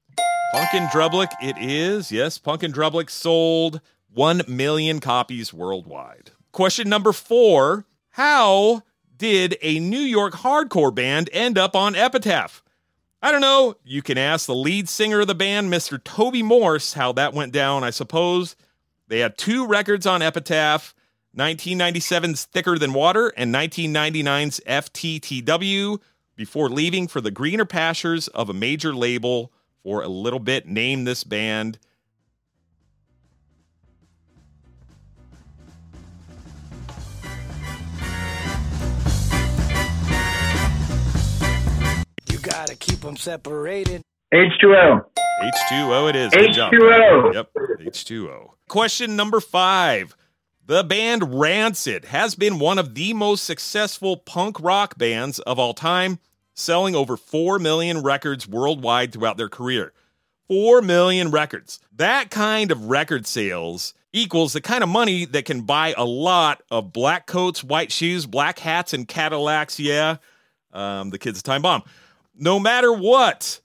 Punkin 0.52 0.86
Drublick, 0.88 1.30
it 1.42 1.56
is. 1.58 2.12
Yes, 2.12 2.36
Punk 2.36 2.62
in 2.62 2.72
Drublic 2.72 3.08
sold 3.08 3.80
1 4.12 4.42
million 4.46 5.00
copies 5.00 5.52
worldwide. 5.52 6.32
Question 6.52 6.90
number 6.90 7.12
four 7.12 7.86
How 8.10 8.82
did 9.16 9.56
a 9.62 9.80
New 9.80 10.00
York 10.00 10.34
hardcore 10.34 10.94
band 10.94 11.30
end 11.32 11.56
up 11.56 11.74
on 11.74 11.94
Epitaph? 11.94 12.62
I 13.22 13.32
don't 13.32 13.40
know. 13.40 13.76
You 13.82 14.02
can 14.02 14.18
ask 14.18 14.46
the 14.46 14.54
lead 14.54 14.90
singer 14.90 15.20
of 15.20 15.28
the 15.28 15.34
band, 15.34 15.72
Mr. 15.72 16.02
Toby 16.02 16.42
Morse, 16.42 16.92
how 16.92 17.12
that 17.12 17.32
went 17.32 17.52
down, 17.52 17.84
I 17.84 17.90
suppose. 17.90 18.56
They 19.08 19.20
had 19.20 19.38
two 19.38 19.66
records 19.66 20.06
on 20.06 20.20
Epitaph 20.20 20.94
1997's 21.36 22.44
Thicker 22.44 22.78
Than 22.78 22.92
Water 22.92 23.32
and 23.36 23.54
1999's 23.54 24.60
FTTW 24.66 25.98
before 26.42 26.68
leaving 26.68 27.06
for 27.06 27.20
the 27.20 27.30
greener 27.30 27.64
pastures 27.64 28.26
of 28.26 28.50
a 28.50 28.52
major 28.52 28.92
label 28.92 29.52
for 29.84 30.02
a 30.02 30.08
little 30.08 30.40
bit. 30.40 30.66
Name 30.66 31.04
this 31.04 31.22
band. 31.22 31.78
You 42.28 42.38
gotta 42.38 42.74
keep 42.74 43.02
them 43.02 43.16
separated. 43.16 44.02
H2O. 44.34 45.04
H2O 45.44 46.10
it 46.10 46.16
is. 46.16 46.32
Good 46.32 46.54
job. 46.54 46.72
H2O. 46.72 47.34
Yep, 47.34 47.50
H2O. 47.82 48.50
Question 48.68 49.14
number 49.14 49.38
five. 49.38 50.16
The 50.66 50.82
band 50.82 51.38
Rancid 51.38 52.06
has 52.06 52.34
been 52.34 52.58
one 52.58 52.80
of 52.80 52.96
the 52.96 53.12
most 53.12 53.44
successful 53.44 54.16
punk 54.16 54.58
rock 54.58 54.98
bands 54.98 55.38
of 55.38 55.60
all 55.60 55.74
time, 55.74 56.18
selling 56.54 56.94
over 56.94 57.16
4 57.16 57.58
million 57.58 58.02
records 58.02 58.46
worldwide 58.46 59.12
throughout 59.12 59.36
their 59.36 59.48
career. 59.48 59.92
4 60.48 60.82
million 60.82 61.30
records. 61.30 61.80
That 61.94 62.30
kind 62.30 62.70
of 62.70 62.86
record 62.86 63.26
sales 63.26 63.94
equals 64.12 64.52
the 64.52 64.60
kind 64.60 64.82
of 64.82 64.88
money 64.88 65.24
that 65.24 65.44
can 65.44 65.62
buy 65.62 65.94
a 65.96 66.04
lot 66.04 66.62
of 66.70 66.92
black 66.92 67.26
coats, 67.26 67.64
white 67.64 67.90
shoes, 67.90 68.26
black 68.26 68.58
hats, 68.58 68.92
and 68.92 69.08
Cadillacs. 69.08 69.80
Yeah, 69.80 70.16
um, 70.72 71.10
the 71.10 71.18
kids' 71.18 71.42
time 71.42 71.62
bomb. 71.62 71.82
No 72.34 72.58
matter 72.58 72.92
what, 72.92 73.60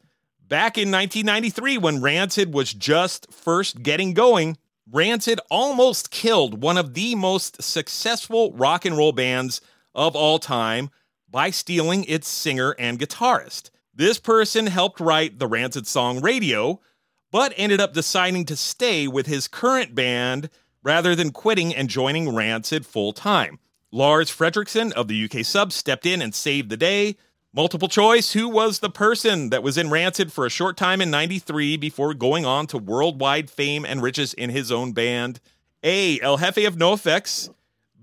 back 0.47 0.77
in 0.77 0.91
1993, 0.91 1.77
when 1.77 2.01
Rancid 2.01 2.53
was 2.53 2.73
just 2.73 3.31
first 3.33 3.83
getting 3.83 4.13
going, 4.13 4.57
Rancid 4.89 5.39
almost 5.51 6.11
killed 6.11 6.61
one 6.61 6.77
of 6.77 6.93
the 6.93 7.15
most 7.15 7.61
successful 7.61 8.53
rock 8.53 8.85
and 8.85 8.97
roll 8.97 9.11
bands 9.11 9.59
of 9.93 10.15
all 10.15 10.39
time 10.39 10.89
by 11.37 11.51
stealing 11.51 12.03
its 12.05 12.27
singer 12.27 12.75
and 12.79 12.97
guitarist. 12.97 13.69
This 13.93 14.19
person 14.19 14.65
helped 14.65 14.99
write 14.99 15.37
the 15.37 15.45
Rancid 15.45 15.85
song 15.85 16.19
Radio, 16.19 16.81
but 17.29 17.53
ended 17.55 17.79
up 17.79 17.93
deciding 17.93 18.45
to 18.45 18.55
stay 18.55 19.07
with 19.07 19.27
his 19.27 19.47
current 19.47 19.93
band 19.93 20.49
rather 20.81 21.13
than 21.13 21.29
quitting 21.29 21.75
and 21.75 21.89
joining 21.89 22.33
Rancid 22.33 22.87
full 22.87 23.13
time. 23.13 23.59
Lars 23.91 24.31
Frederiksen 24.31 24.91
of 24.93 25.07
the 25.07 25.25
UK 25.25 25.45
sub 25.45 25.71
stepped 25.71 26.07
in 26.07 26.23
and 26.23 26.33
saved 26.33 26.71
the 26.71 26.75
day. 26.75 27.17
Multiple 27.53 27.87
choice 27.87 28.33
Who 28.33 28.49
was 28.49 28.79
the 28.79 28.89
person 28.89 29.51
that 29.51 29.61
was 29.61 29.77
in 29.77 29.91
Rancid 29.91 30.33
for 30.33 30.47
a 30.47 30.49
short 30.49 30.75
time 30.75 31.01
in 31.01 31.11
93 31.11 31.77
before 31.77 32.15
going 32.15 32.47
on 32.47 32.65
to 32.65 32.79
worldwide 32.79 33.51
fame 33.51 33.85
and 33.85 34.01
riches 34.01 34.33
in 34.33 34.49
his 34.49 34.71
own 34.71 34.91
band? 34.91 35.39
A. 35.83 36.19
El 36.19 36.37
Jefe 36.37 36.65
of 36.65 36.77
NOFX. 36.77 37.53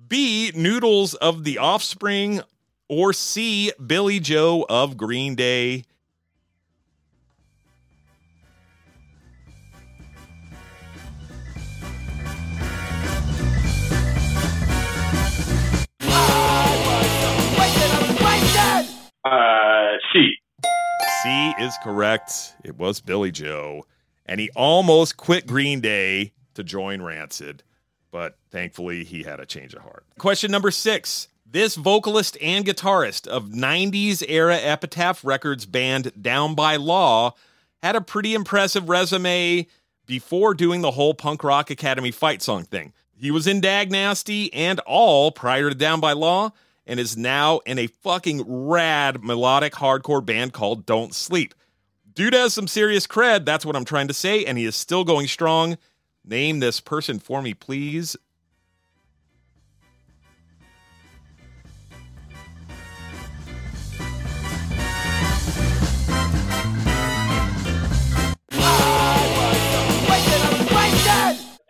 B. 0.07 0.53
Noodles 0.55 1.15
of 1.15 1.43
The 1.43 1.59
Offspring 1.59 2.41
or 2.89 3.13
C, 3.13 3.73
Billie 3.85 4.21
Joe 4.21 4.67
of 4.69 4.97
Green 4.97 5.35
Day? 5.35 5.85
Uh, 19.25 19.97
C. 20.13 20.35
C 21.23 21.55
is 21.59 21.75
correct. 21.83 22.55
It 22.63 22.77
was 22.77 23.01
Billie 23.01 23.31
Joe. 23.33 23.87
And 24.27 24.41
he 24.41 24.51
almost 24.55 25.17
quit 25.17 25.47
Green 25.47 25.81
Day 25.81 26.33
to 26.55 26.63
join 26.63 27.03
Rancid, 27.03 27.63
but 28.11 28.39
thankfully 28.51 29.05
he 29.05 29.23
had 29.23 29.41
a 29.41 29.47
change 29.47 29.75
of 29.75 29.83
heart. 29.83 30.05
Question 30.19 30.51
number 30.51 30.71
six 30.71 31.29
this 31.55 31.77
vocalist 31.77 32.37
and 32.43 32.67
guitarist 32.67 33.29
of 33.29 33.51
90s 33.51 34.25
era 34.29 34.57
Epitaph 34.57 35.25
Records 35.25 35.67
band 35.67 36.11
Down 36.21 36.57
by 36.57 36.75
Law 36.75 37.37
had 37.81 37.95
a 37.95 38.01
pretty 38.01 38.35
impressive 38.35 38.89
resume 38.89 39.69
before 40.05 40.55
doing 40.55 40.81
the 40.81 40.91
whole 40.91 41.15
Punk 41.15 41.45
Rock 41.45 41.71
Academy 41.71 42.11
fight 42.11 42.43
song 42.43 42.65
thing. 42.65 42.93
He 43.17 43.31
was 43.31 43.47
in 43.47 43.61
Dag 43.61 43.93
Nasty 43.93 44.53
and 44.53 44.81
all 44.81 45.31
prior 45.31 45.69
to 45.69 45.77
Down 45.77 46.01
by 46.01 46.13
Law 46.13 46.51
and 46.89 46.99
is 46.99 47.17
now 47.17 47.61
in 47.61 47.79
a 47.79 47.87
fucking 47.87 48.43
rad 48.49 49.23
melodic 49.23 49.75
hardcore 49.75 50.27
band 50.27 50.53
called 50.53 50.85
Don't 50.85 51.15
Sleep. 51.15 51.55
Dude 52.15 52.35
has 52.35 52.53
some 52.53 52.67
serious 52.67 53.07
cred, 53.07 53.45
that's 53.45 53.65
what 53.65 53.77
I'm 53.77 53.85
trying 53.85 54.09
to 54.09 54.15
say, 54.15 54.45
and 54.45 54.59
he 54.59 54.65
is 54.65 54.75
still 54.75 55.05
going 55.05 55.29
strong. 55.29 55.79
Name 56.25 56.59
this 56.59 56.81
person 56.81 57.21
for 57.21 57.41
me, 57.41 57.55
please. 57.55 58.17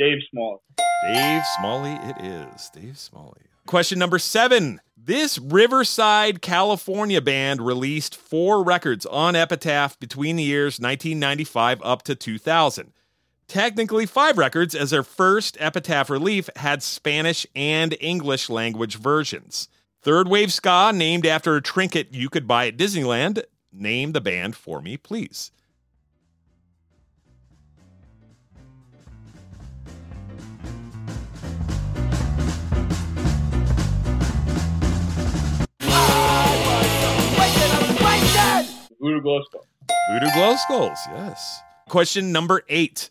Dave 0.05 0.23
Small. 0.31 0.63
Dave 1.07 1.43
Smalley, 1.59 1.93
it 1.93 2.17
is. 2.23 2.69
Dave 2.75 2.99
Smalley. 2.99 3.41
Question 3.65 3.99
number 3.99 4.19
seven. 4.19 4.83
This 4.99 5.39
Riverside, 5.39 6.43
California 6.43 7.23
band 7.23 7.65
released 7.65 8.15
four 8.15 8.63
records 8.63 9.07
on 9.07 9.35
Epitaph 9.35 9.99
between 9.99 10.37
the 10.37 10.43
years 10.43 10.79
1995 10.79 11.81
up 11.83 12.03
to 12.03 12.15
2000. 12.15 12.93
Technically, 13.49 14.05
five 14.05 14.37
records, 14.37 14.75
as 14.75 14.91
their 14.91 15.03
first 15.03 15.57
Epitaph 15.59 16.11
relief 16.11 16.51
had 16.57 16.83
Spanish 16.83 17.47
and 17.57 17.97
English 17.99 18.51
language 18.51 18.97
versions. 18.97 19.69
Third 20.03 20.29
Wave 20.29 20.53
Ska, 20.53 20.93
named 20.95 21.25
after 21.25 21.57
a 21.57 21.63
trinket 21.63 22.13
you 22.13 22.29
could 22.29 22.47
buy 22.47 22.67
at 22.67 22.77
Disneyland. 22.77 23.43
Name 23.73 24.13
the 24.13 24.21
band 24.21 24.55
for 24.55 24.83
me, 24.83 24.99
please. 24.99 25.51
Glow 39.25 39.43
Skull. 39.43 39.67
Voodoo 40.11 40.33
Glow 40.35 40.55
Skulls, 40.57 40.99
yes. 41.09 41.61
Question 41.89 42.31
number 42.31 42.63
eight. 42.69 43.09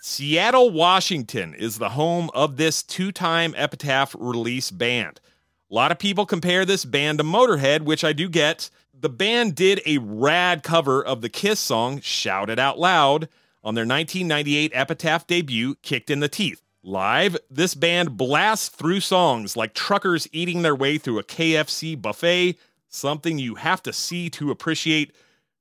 Seattle, 0.00 0.70
Washington 0.70 1.52
is 1.52 1.78
the 1.78 1.88
home 1.90 2.30
of 2.32 2.56
this 2.56 2.84
two 2.84 3.10
time 3.10 3.54
Epitaph 3.56 4.14
release 4.16 4.70
band. 4.70 5.20
A 5.68 5.74
lot 5.74 5.90
of 5.90 5.98
people 5.98 6.24
compare 6.24 6.64
this 6.64 6.84
band 6.84 7.18
to 7.18 7.24
Motorhead, 7.24 7.82
which 7.82 8.04
I 8.04 8.12
do 8.12 8.28
get. 8.28 8.70
The 8.94 9.08
band 9.08 9.56
did 9.56 9.82
a 9.84 9.98
rad 9.98 10.62
cover 10.62 11.04
of 11.04 11.22
the 11.22 11.28
Kiss 11.28 11.58
song 11.58 12.00
Shout 12.00 12.48
It 12.48 12.60
Out 12.60 12.78
Loud 12.78 13.28
on 13.64 13.74
their 13.74 13.84
1998 13.84 14.70
Epitaph 14.72 15.26
debut, 15.26 15.74
Kicked 15.82 16.08
in 16.08 16.20
the 16.20 16.28
Teeth. 16.28 16.62
Live, 16.84 17.36
this 17.50 17.74
band 17.74 18.16
blasts 18.16 18.68
through 18.68 19.00
songs 19.00 19.56
like 19.56 19.74
truckers 19.74 20.28
eating 20.30 20.62
their 20.62 20.76
way 20.76 20.98
through 20.98 21.18
a 21.18 21.24
KFC 21.24 22.00
buffet, 22.00 22.56
something 22.88 23.38
you 23.38 23.56
have 23.56 23.82
to 23.82 23.92
see 23.92 24.30
to 24.30 24.52
appreciate. 24.52 25.12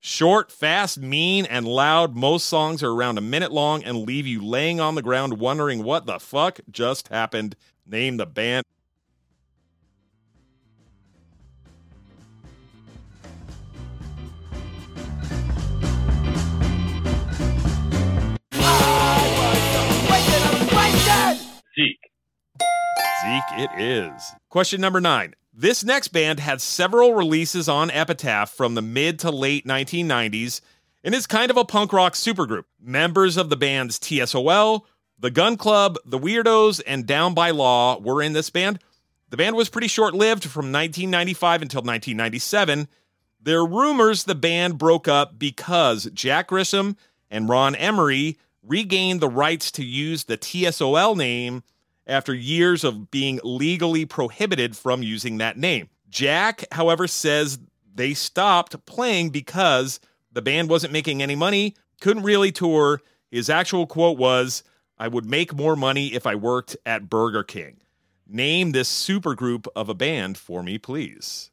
Short, 0.10 0.54
fast, 0.54 1.00
mean, 1.00 1.46
and 1.46 1.68
loud, 1.68 2.16
most 2.16 2.46
songs 2.46 2.82
are 2.82 2.92
around 2.92 3.18
a 3.18 3.22
minute 3.22 3.52
long 3.52 3.84
and 3.84 4.08
leave 4.08 4.26
you 4.26 4.42
laying 4.42 4.80
on 4.80 4.96
the 4.96 5.02
ground 5.02 5.38
wondering 5.38 5.84
what 5.84 6.06
the 6.06 6.18
fuck 6.18 6.62
just 6.72 7.10
happened. 7.10 7.58
Name 7.86 8.16
the 8.16 8.26
band. 8.26 8.64
Zeke. 21.76 22.00
Zeke, 23.26 23.60
it 23.60 23.70
is. 23.78 24.32
Question 24.50 24.80
number 24.80 25.02
nine. 25.02 25.34
This 25.60 25.84
next 25.84 26.10
band 26.10 26.40
had 26.40 26.62
several 26.62 27.16
releases 27.16 27.68
on 27.68 27.90
Epitaph 27.90 28.52
from 28.52 28.76
the 28.76 28.82
mid 28.84 29.18
to 29.22 29.32
late 29.32 29.66
1990s 29.66 30.62
and 31.04 31.16
is 31.16 31.26
kind 31.26 31.50
of 31.50 31.58
a 31.58 31.66
punk 31.66 31.92
rock 31.92 32.14
supergroup. 32.14 32.66
Members 32.80 33.38
of 33.38 33.50
the 33.50 33.56
bands 33.56 33.98
TSOL, 33.98 34.82
The 35.18 35.32
Gun 35.32 35.58
Club, 35.58 35.98
The 36.06 36.20
Weirdos, 36.20 36.80
and 36.86 37.08
Down 37.08 37.34
by 37.34 37.50
Law 37.50 38.00
were 38.00 38.22
in 38.22 38.34
this 38.34 38.52
band. 38.52 38.78
The 39.32 39.38
band 39.38 39.56
was 39.56 39.68
pretty 39.68 39.88
short 39.88 40.14
lived 40.14 40.44
from 40.44 40.72
1995 40.72 41.64
until 41.64 41.82
1997. 41.82 42.88
There 43.42 43.62
are 43.62 43.66
rumors 43.66 44.26
the 44.26 44.36
band 44.36 44.78
broke 44.78 45.08
up 45.08 45.40
because 45.40 46.08
Jack 46.14 46.50
Grisham 46.50 46.98
and 47.32 47.50
Ron 47.50 47.74
Emery 47.74 48.38
regained 48.62 49.22
the 49.22 49.28
rights 49.28 49.72
to 49.72 49.84
use 49.84 50.26
the 50.26 50.38
TSOL 50.38 51.18
name 51.18 51.64
after 52.08 52.34
years 52.34 52.84
of 52.84 53.12
being 53.12 53.40
legally 53.44 54.06
prohibited 54.06 54.76
from 54.76 55.04
using 55.04 55.38
that 55.38 55.58
name. 55.58 55.90
Jack, 56.10 56.64
however, 56.72 57.08
says 57.08 57.60
they 57.94 58.14
stopped 58.14 58.86
playing 58.86 59.30
because 59.30 60.00
the 60.32 60.42
band 60.42 60.70
wasn't 60.70 60.94
making 60.94 61.22
any 61.22 61.36
money, 61.36 61.76
couldn't 62.00 62.24
really 62.24 62.52
tour. 62.52 63.02
His 63.30 63.50
actual 63.50 63.86
quote 63.86 64.18
was, 64.18 64.64
I 64.98 65.08
would 65.08 65.26
make 65.26 65.54
more 65.54 65.76
money 65.76 66.14
if 66.14 66.26
I 66.26 66.36
worked 66.36 66.78
at 66.86 67.10
Burger 67.10 67.44
King. 67.44 67.82
Name 68.26 68.72
this 68.72 68.90
supergroup 68.90 69.68
of 69.76 69.90
a 69.90 69.94
band 69.94 70.38
for 70.38 70.64
me, 70.64 70.78
please. 70.78 71.52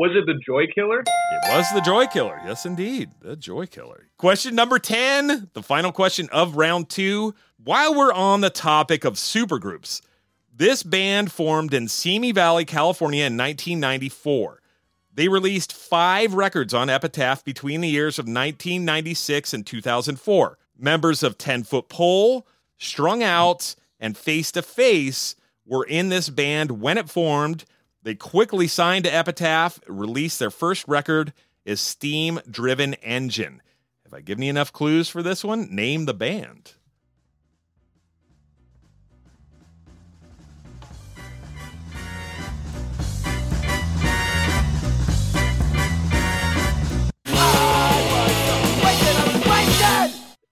Was 0.00 0.12
it 0.14 0.24
the 0.24 0.32
Joykiller? 0.32 1.00
It 1.02 1.54
was 1.54 1.70
the 1.74 1.80
Joykiller. 1.80 2.42
Yes, 2.46 2.64
indeed. 2.64 3.10
The 3.20 3.36
Joykiller. 3.36 4.04
Question 4.16 4.54
number 4.54 4.78
10, 4.78 5.50
the 5.52 5.62
final 5.62 5.92
question 5.92 6.26
of 6.32 6.56
round 6.56 6.88
two. 6.88 7.34
While 7.62 7.94
we're 7.94 8.10
on 8.14 8.40
the 8.40 8.48
topic 8.48 9.04
of 9.04 9.16
supergroups, 9.16 10.00
this 10.56 10.82
band 10.82 11.30
formed 11.30 11.74
in 11.74 11.86
Simi 11.86 12.32
Valley, 12.32 12.64
California 12.64 13.26
in 13.26 13.36
1994. 13.36 14.62
They 15.12 15.28
released 15.28 15.74
five 15.74 16.32
records 16.32 16.72
on 16.72 16.88
Epitaph 16.88 17.44
between 17.44 17.82
the 17.82 17.88
years 17.88 18.18
of 18.18 18.22
1996 18.22 19.52
and 19.52 19.66
2004. 19.66 20.56
Members 20.78 21.22
of 21.22 21.36
10 21.36 21.64
Foot 21.64 21.90
Pole, 21.90 22.48
Strung 22.78 23.22
Out, 23.22 23.74
and 23.98 24.16
Face 24.16 24.50
to 24.52 24.62
Face 24.62 25.36
were 25.66 25.84
in 25.84 26.08
this 26.08 26.30
band 26.30 26.80
when 26.80 26.96
it 26.96 27.10
formed. 27.10 27.66
They 28.02 28.14
quickly 28.14 28.66
signed 28.66 29.04
to 29.04 29.14
Epitaph, 29.14 29.78
released 29.86 30.38
their 30.38 30.50
first 30.50 30.88
record 30.88 31.34
Esteem 31.66 32.40
Driven 32.50 32.94
Engine. 32.94 33.60
Have 34.04 34.14
I 34.14 34.22
given 34.22 34.42
you 34.42 34.50
enough 34.50 34.72
clues 34.72 35.08
for 35.08 35.22
this 35.22 35.44
one? 35.44 35.68
Name 35.74 36.06
the 36.06 36.14
band. 36.14 36.72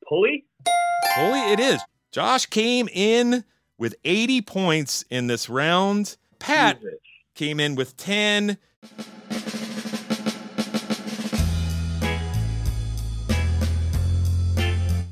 Pulley? 0.07 0.45
Holy, 1.15 1.53
it 1.53 1.61
is. 1.61 1.81
Josh 2.13 2.47
came 2.47 2.89
in 2.93 3.45
with 3.77 3.95
80 4.05 4.43
points 4.43 5.05
in 5.11 5.27
this 5.27 5.49
round. 5.49 6.17
Pat. 6.39 6.81
Came 7.39 7.61
in 7.61 7.77
with 7.77 7.97
10. 7.97 8.59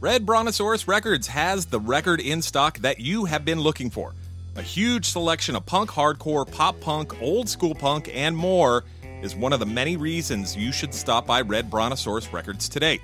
Red 0.01 0.27
Brontosaurus 0.27 0.89
Records 0.89 1.29
has 1.29 1.67
the 1.67 1.79
record 1.79 2.21
in 2.21 2.43
stock 2.43 2.79
that 2.79 2.99
you 2.99 3.27
have 3.27 3.45
been 3.45 3.61
looking 3.61 3.91
for. 3.91 4.13
A 4.57 4.63
huge 4.63 5.07
selection 5.07 5.55
of 5.55 5.65
punk, 5.67 5.91
hardcore, 5.91 6.51
pop 6.51 6.81
punk, 6.81 7.21
old 7.23 7.49
school 7.49 7.75
punk, 7.75 8.11
and 8.13 8.37
more 8.37 8.85
is 9.23 9.37
one 9.37 9.53
of 9.53 9.61
the 9.61 9.67
many 9.67 9.97
reasons 9.97 10.57
you 10.57 10.73
should 10.73 10.93
stop 10.93 11.27
by 11.27 11.43
Red 11.43 11.71
Brontosaurus 11.71 12.33
Records 12.33 12.69
today. 12.69 12.99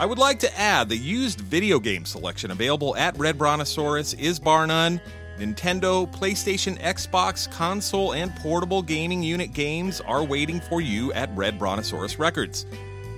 I 0.00 0.06
would 0.06 0.18
like 0.18 0.38
to 0.40 0.58
add 0.58 0.88
the 0.88 0.96
used 0.96 1.42
video 1.42 1.78
game 1.78 2.06
selection 2.06 2.50
available 2.50 2.96
at 2.96 3.18
Red 3.18 3.36
Brontosaurus 3.36 4.14
is 4.14 4.38
bar 4.40 4.66
none. 4.66 4.98
Nintendo, 5.42 6.08
PlayStation, 6.12 6.78
Xbox, 6.78 7.50
console, 7.50 8.12
and 8.12 8.34
portable 8.36 8.80
gaming 8.80 9.22
unit 9.24 9.52
games 9.52 10.00
are 10.02 10.22
waiting 10.22 10.60
for 10.60 10.80
you 10.80 11.12
at 11.14 11.34
Red 11.36 11.58
Brontosaurus 11.58 12.18
Records. 12.18 12.64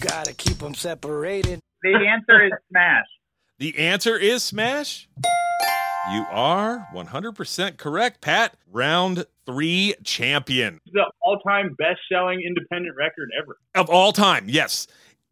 Gotta 0.00 0.32
keep 0.34 0.58
them 0.58 0.74
separated. 0.74 1.60
The 1.82 1.94
answer 2.06 2.44
is 2.44 2.52
Smash. 2.70 3.04
The 3.60 3.76
answer 3.76 4.16
is 4.16 4.44
Smash. 4.44 5.08
You 6.12 6.24
are 6.30 6.86
100% 6.94 7.76
correct, 7.76 8.20
Pat. 8.20 8.54
Round 8.70 9.26
three 9.46 9.94
champion 10.04 10.80
the 10.92 11.10
all-time 11.22 11.74
best-selling 11.76 12.40
independent 12.46 12.94
record 12.96 13.30
ever. 13.42 13.56
of 13.74 13.90
all 13.90 14.12
time. 14.12 14.44
Yes. 14.48 14.86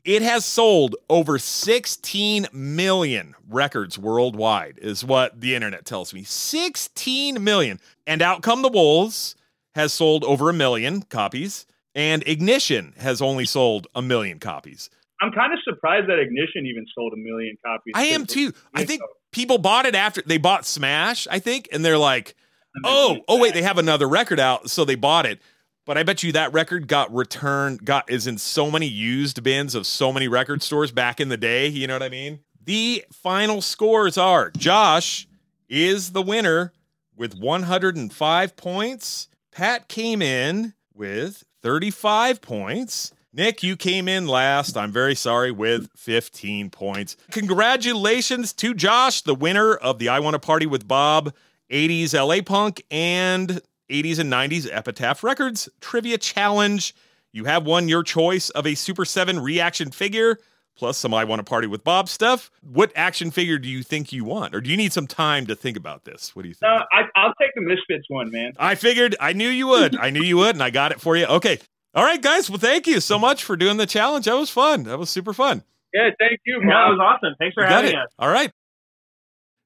It 0.05 0.23
has 0.23 0.45
sold 0.45 0.97
over 1.09 1.39
16 1.39 2.49
million 2.53 3.37
records 3.49 3.97
worldwide, 3.97 4.79
is 4.83 5.05
what 5.05 5.41
the 5.41 5.55
internet 5.55 5.85
tells 5.85 6.13
me. 6.13 6.25
16 6.25 7.43
million. 7.45 7.79
And 8.09 8.21
Out 8.23 8.43
Come 8.43 8.63
the 8.63 8.69
Wolves 8.69 9.37
has 9.77 9.93
sold 9.93 10.25
over 10.25 10.51
a 10.51 10.53
million 10.53 11.03
copies, 11.03 11.65
and 11.97 12.23
Ignition 12.29 12.93
has 12.99 13.23
only 13.23 13.47
sold 13.47 13.89
a 13.95 14.03
million 14.03 14.39
copies. 14.39 14.91
I'm 15.21 15.33
kind 15.33 15.53
of 15.53 15.59
surprised 15.65 16.09
that 16.09 16.19
Ignition 16.19 16.67
even 16.67 16.85
sold 16.95 17.15
a 17.15 17.17
million 17.17 17.57
copies. 17.65 17.95
I 17.97 18.05
am 18.05 18.27
too. 18.27 18.53
I 18.75 18.85
think 18.85 19.01
people 19.33 19.57
bought 19.57 19.87
it 19.87 19.95
after 19.95 20.23
they 20.25 20.37
bought 20.37 20.67
Smash, 20.67 21.27
I 21.29 21.39
think, 21.39 21.69
and 21.73 21.83
they're 21.83 21.99
like, 21.99 22.37
oh, 22.85 23.19
oh 23.27 23.41
wait, 23.41 23.55
they 23.55 23.63
have 23.63 23.79
another 23.79 24.07
record 24.07 24.39
out, 24.39 24.69
so 24.69 24.85
they 24.85 24.95
bought 24.95 25.25
it. 25.25 25.41
But 25.87 25.97
I 25.97 26.03
bet 26.03 26.23
you 26.23 26.33
that 26.33 26.53
record 26.53 26.87
got 26.87 27.15
returned, 27.15 27.85
got 27.85 28.11
is 28.11 28.27
in 28.27 28.37
so 28.37 28.71
many 28.71 28.87
used 28.87 29.43
bins 29.43 29.75
of 29.75 29.87
so 29.87 30.13
many 30.13 30.29
record 30.29 30.63
stores 30.63 30.93
back 30.93 31.19
in 31.19 31.31
the 31.31 31.37
day. 31.39 31.69
You 31.69 31.87
know 31.87 31.95
what 31.95 32.03
I 32.03 32.11
mean? 32.11 32.41
The 32.63 33.05
final 33.11 33.63
scores 33.63 34.19
are 34.19 34.51
Josh 34.51 35.27
is 35.69 36.13
the 36.13 36.23
winner 36.23 36.73
with 37.17 37.39
105 37.39 38.57
points. 38.57 39.29
Pat 39.51 39.89
came 39.89 40.21
in 40.21 40.75
with 40.93 41.45
35 41.67 42.43
points. 42.43 43.13
Nick, 43.33 43.65
you 43.65 43.75
came 43.77 44.07
in 44.07 44.29
last. 44.29 44.77
I'm 44.77 44.93
very 44.93 45.17
sorry 45.17 45.51
with 45.51 45.91
15 45.97 46.71
points. 46.71 47.17
Congratulations 47.33 48.53
to 48.53 48.73
Josh, 48.73 49.23
the 49.23 49.35
winner 49.35 49.75
of 49.75 49.99
the 49.99 50.09
I 50.09 50.21
Want 50.21 50.35
to 50.35 50.39
Party 50.39 50.67
with 50.67 50.87
Bob 50.87 51.35
80s 51.69 52.15
LA 52.15 52.41
Punk 52.41 52.85
and 52.89 53.61
80s 53.91 54.21
and 54.21 54.33
90s 54.33 54.69
Epitaph 54.71 55.25
Records 55.25 55.69
Trivia 55.81 56.19
Challenge. 56.19 56.95
You 57.33 57.47
have 57.47 57.67
won 57.67 57.89
your 57.89 58.05
choice 58.05 58.49
of 58.51 58.65
a 58.65 58.77
Super 58.77 59.05
7 59.05 59.41
reaction 59.41 59.91
figure 59.91 60.39
plus 60.77 60.99
some 60.99 61.15
I 61.15 61.25
Want 61.25 61.41
to 61.41 61.45
Party 61.45 61.67
with 61.67 61.83
Bob 61.85 62.09
stuff. 62.09 62.51
What 62.63 62.93
action 62.95 63.31
figure 63.31 63.59
do 63.59 63.69
you 63.69 63.83
think 63.83 64.13
you 64.13 64.25
want? 64.25 64.55
Or 64.55 64.61
do 64.61 64.71
you 64.71 64.77
need 64.77 64.93
some 64.93 65.07
time 65.07 65.47
to 65.47 65.57
think 65.57 65.77
about 65.77 66.05
this? 66.05 66.37
What 66.37 66.43
do 66.43 66.49
you 66.49 66.55
think? 66.55 66.71
Uh, 66.71 66.85
I, 66.93 67.03
I'll 67.17 67.35
take 67.41 67.51
the 67.55 67.63
Misfits 67.63 68.07
one, 68.09 68.31
man. 68.31 68.53
I 68.59 68.75
figured, 68.75 69.17
I 69.21 69.33
knew 69.33 69.49
you 69.49 69.67
would. 69.69 69.97
I 69.97 70.11
knew 70.11 70.23
you 70.23 70.37
would, 70.37 70.55
and 70.55 70.63
I 70.63 70.71
got 70.71 70.93
it 70.93 71.01
for 71.01 71.17
you. 71.17 71.27
Okay. 71.27 71.59
All 71.95 72.05
right, 72.05 72.21
guys. 72.21 72.51
Well, 72.51 72.59
thank 72.59 72.87
you 72.87 73.01
so 73.01 73.19
much 73.19 73.43
for 73.43 73.57
doing 73.57 73.79
the 73.79 73.87
challenge. 73.87 74.27
That 74.27 74.37
was 74.37 74.51
fun. 74.51 74.83
That 74.85 74.99
was 74.99 75.09
super 75.09 75.33
fun. 75.33 75.65
Yeah, 75.95 76.11
thank 76.19 76.41
you, 76.45 76.61
Yeah, 76.61 76.69
that 76.69 76.89
was 76.91 77.01
awesome. 77.01 77.35
Thanks 77.39 77.55
for 77.55 77.63
You 77.63 77.69
having 77.71 77.95
us. 77.95 78.09
All 78.19 78.29
right. 78.29 78.51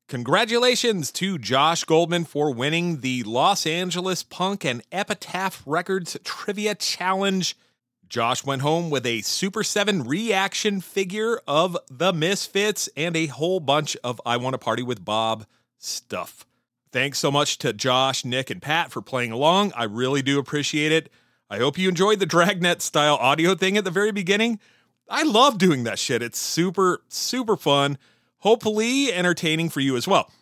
Congratulations 0.08 1.12
to 1.12 1.38
Josh 1.38 1.84
Goldman 1.84 2.24
for 2.24 2.52
winning 2.52 3.00
the 3.00 3.22
Los 3.22 3.64
Angeles 3.64 4.22
Punk 4.22 4.64
and 4.64 4.82
Epitaph 4.90 5.62
Records 5.66 6.16
Trivia 6.24 6.74
Challenge. 6.74 7.56
Josh 8.10 8.44
went 8.44 8.62
home 8.62 8.90
with 8.90 9.06
a 9.06 9.22
Super 9.22 9.62
7 9.62 10.02
reaction 10.02 10.80
figure 10.80 11.40
of 11.46 11.78
the 11.88 12.12
Misfits 12.12 12.88
and 12.96 13.16
a 13.16 13.26
whole 13.26 13.60
bunch 13.60 13.96
of 14.02 14.20
I 14.26 14.36
Want 14.36 14.54
to 14.54 14.58
Party 14.58 14.82
with 14.82 15.04
Bob 15.04 15.46
stuff. 15.78 16.44
Thanks 16.90 17.20
so 17.20 17.30
much 17.30 17.58
to 17.58 17.72
Josh, 17.72 18.24
Nick, 18.24 18.50
and 18.50 18.60
Pat 18.60 18.90
for 18.90 19.00
playing 19.00 19.30
along. 19.30 19.72
I 19.76 19.84
really 19.84 20.22
do 20.22 20.40
appreciate 20.40 20.90
it. 20.90 21.08
I 21.48 21.58
hope 21.58 21.78
you 21.78 21.88
enjoyed 21.88 22.18
the 22.18 22.26
Dragnet 22.26 22.82
style 22.82 23.14
audio 23.14 23.54
thing 23.54 23.76
at 23.76 23.84
the 23.84 23.92
very 23.92 24.10
beginning. 24.10 24.58
I 25.08 25.22
love 25.22 25.56
doing 25.56 25.84
that 25.84 26.00
shit. 26.00 26.20
It's 26.20 26.38
super, 26.38 27.02
super 27.08 27.56
fun. 27.56 27.96
Hopefully 28.38 29.12
entertaining 29.12 29.68
for 29.68 29.78
you 29.78 29.96
as 29.96 30.08
well. 30.08 30.32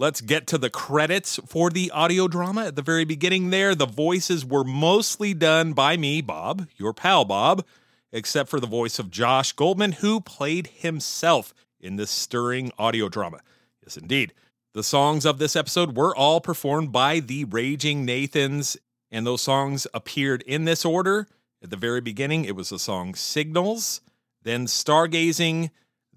Let's 0.00 0.20
get 0.20 0.46
to 0.46 0.58
the 0.58 0.70
credits 0.70 1.40
for 1.44 1.70
the 1.70 1.90
audio 1.90 2.28
drama 2.28 2.66
at 2.66 2.76
the 2.76 2.82
very 2.82 3.04
beginning 3.04 3.50
there. 3.50 3.74
The 3.74 3.84
voices 3.84 4.46
were 4.46 4.62
mostly 4.62 5.34
done 5.34 5.72
by 5.72 5.96
me, 5.96 6.20
Bob, 6.20 6.68
your 6.76 6.94
pal 6.94 7.24
Bob, 7.24 7.66
except 8.12 8.48
for 8.48 8.60
the 8.60 8.68
voice 8.68 9.00
of 9.00 9.10
Josh 9.10 9.50
Goldman, 9.50 9.90
who 9.90 10.20
played 10.20 10.68
himself 10.68 11.52
in 11.80 11.96
this 11.96 12.12
stirring 12.12 12.70
audio 12.78 13.08
drama. 13.08 13.40
Yes, 13.82 13.96
indeed. 13.96 14.32
The 14.72 14.84
songs 14.84 15.26
of 15.26 15.40
this 15.40 15.56
episode 15.56 15.96
were 15.96 16.14
all 16.14 16.40
performed 16.40 16.92
by 16.92 17.18
the 17.18 17.42
Raging 17.46 18.04
Nathans, 18.04 18.76
and 19.10 19.26
those 19.26 19.42
songs 19.42 19.88
appeared 19.92 20.42
in 20.42 20.64
this 20.64 20.84
order. 20.84 21.26
At 21.60 21.70
the 21.70 21.76
very 21.76 22.00
beginning, 22.00 22.44
it 22.44 22.54
was 22.54 22.68
the 22.68 22.78
song 22.78 23.16
Signals, 23.16 24.00
then 24.44 24.66
Stargazing, 24.66 25.70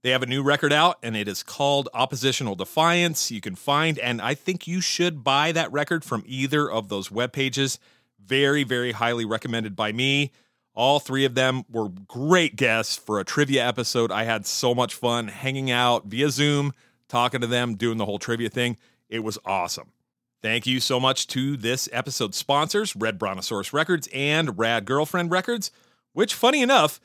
They 0.04 0.10
have 0.10 0.22
a 0.22 0.28
new 0.28 0.44
record 0.44 0.74
out 0.74 1.00
and 1.02 1.16
it 1.16 1.30
is 1.30 1.44
called 1.44 1.88
Oppositional 1.94 2.56
Defiance. 2.56 3.32
You 3.32 3.40
can 3.40 3.56
find, 3.56 3.98
and 3.98 4.22
I 4.22 4.34
think 4.34 4.68
you 4.68 4.82
should 4.82 5.24
buy 5.24 5.54
that 5.54 5.72
record 5.72 6.04
from 6.04 6.24
either 6.28 6.70
of 6.70 6.90
those 6.90 7.10
web 7.10 7.32
pages. 7.32 7.80
Very, 8.20 8.64
very 8.64 8.92
highly 8.92 9.24
recommended 9.24 9.78
by 9.78 9.94
me. 9.94 10.32
All 10.76 11.00
three 11.00 11.24
of 11.24 11.36
them 11.36 11.64
were 11.70 11.88
great 11.88 12.58
guests 12.58 12.98
for 12.98 13.20
a 13.20 13.24
trivia 13.24 13.66
episode. 13.66 14.12
I 14.12 14.26
had 14.26 14.46
so 14.46 14.76
much 14.76 14.94
fun 14.94 15.30
hanging 15.30 15.72
out 15.72 16.06
via 16.06 16.30
Zoom, 16.30 16.74
talking 17.08 17.42
to 17.42 17.48
them, 17.48 17.76
doing 17.76 17.98
the 17.98 18.06
whole 18.06 18.20
trivia 18.20 18.50
thing. 18.50 18.78
It 19.08 19.20
was 19.24 19.40
awesome. 19.46 19.92
Thank 20.42 20.68
you 20.68 20.82
so 20.82 21.00
much 21.00 21.28
to 21.28 21.56
this 21.56 21.88
episode's 21.94 22.36
sponsors, 22.36 22.94
Red 22.96 23.18
Brontosaurus 23.18 23.72
Records 23.72 24.10
and 24.14 24.58
Rad 24.58 24.84
Girlfriend 24.84 25.32
Records, 25.32 25.72
which, 26.12 26.34
funny 26.34 26.62
enough, 26.62 27.00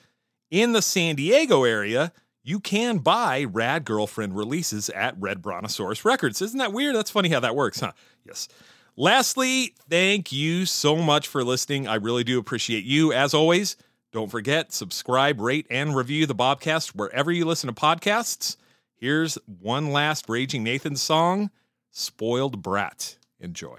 in 0.50 0.72
the 0.72 0.82
San 0.82 1.14
Diego 1.14 1.62
area, 1.62 2.12
you 2.48 2.60
can 2.60 2.98
buy 2.98 3.44
Rad 3.44 3.84
Girlfriend 3.84 4.34
releases 4.34 4.88
at 4.90 5.14
Red 5.20 5.42
Brontosaurus 5.42 6.04
Records. 6.04 6.40
Isn't 6.40 6.58
that 6.58 6.72
weird? 6.72 6.96
That's 6.96 7.10
funny 7.10 7.28
how 7.28 7.40
that 7.40 7.54
works, 7.54 7.80
huh? 7.80 7.92
Yes. 8.24 8.48
Lastly, 8.96 9.74
thank 9.90 10.32
you 10.32 10.64
so 10.64 10.96
much 10.96 11.28
for 11.28 11.44
listening. 11.44 11.86
I 11.86 11.96
really 11.96 12.24
do 12.24 12.38
appreciate 12.38 12.84
you. 12.84 13.12
As 13.12 13.34
always, 13.34 13.76
don't 14.12 14.30
forget, 14.30 14.72
subscribe, 14.72 15.40
rate, 15.40 15.66
and 15.70 15.94
review 15.94 16.24
the 16.24 16.34
Bobcast 16.34 16.94
wherever 16.94 17.30
you 17.30 17.44
listen 17.44 17.68
to 17.68 17.74
podcasts. 17.78 18.56
Here's 18.96 19.36
one 19.60 19.92
last 19.92 20.28
Raging 20.28 20.64
Nathan 20.64 20.96
song, 20.96 21.50
Spoiled 21.90 22.62
Brat. 22.62 23.18
Enjoy. 23.38 23.78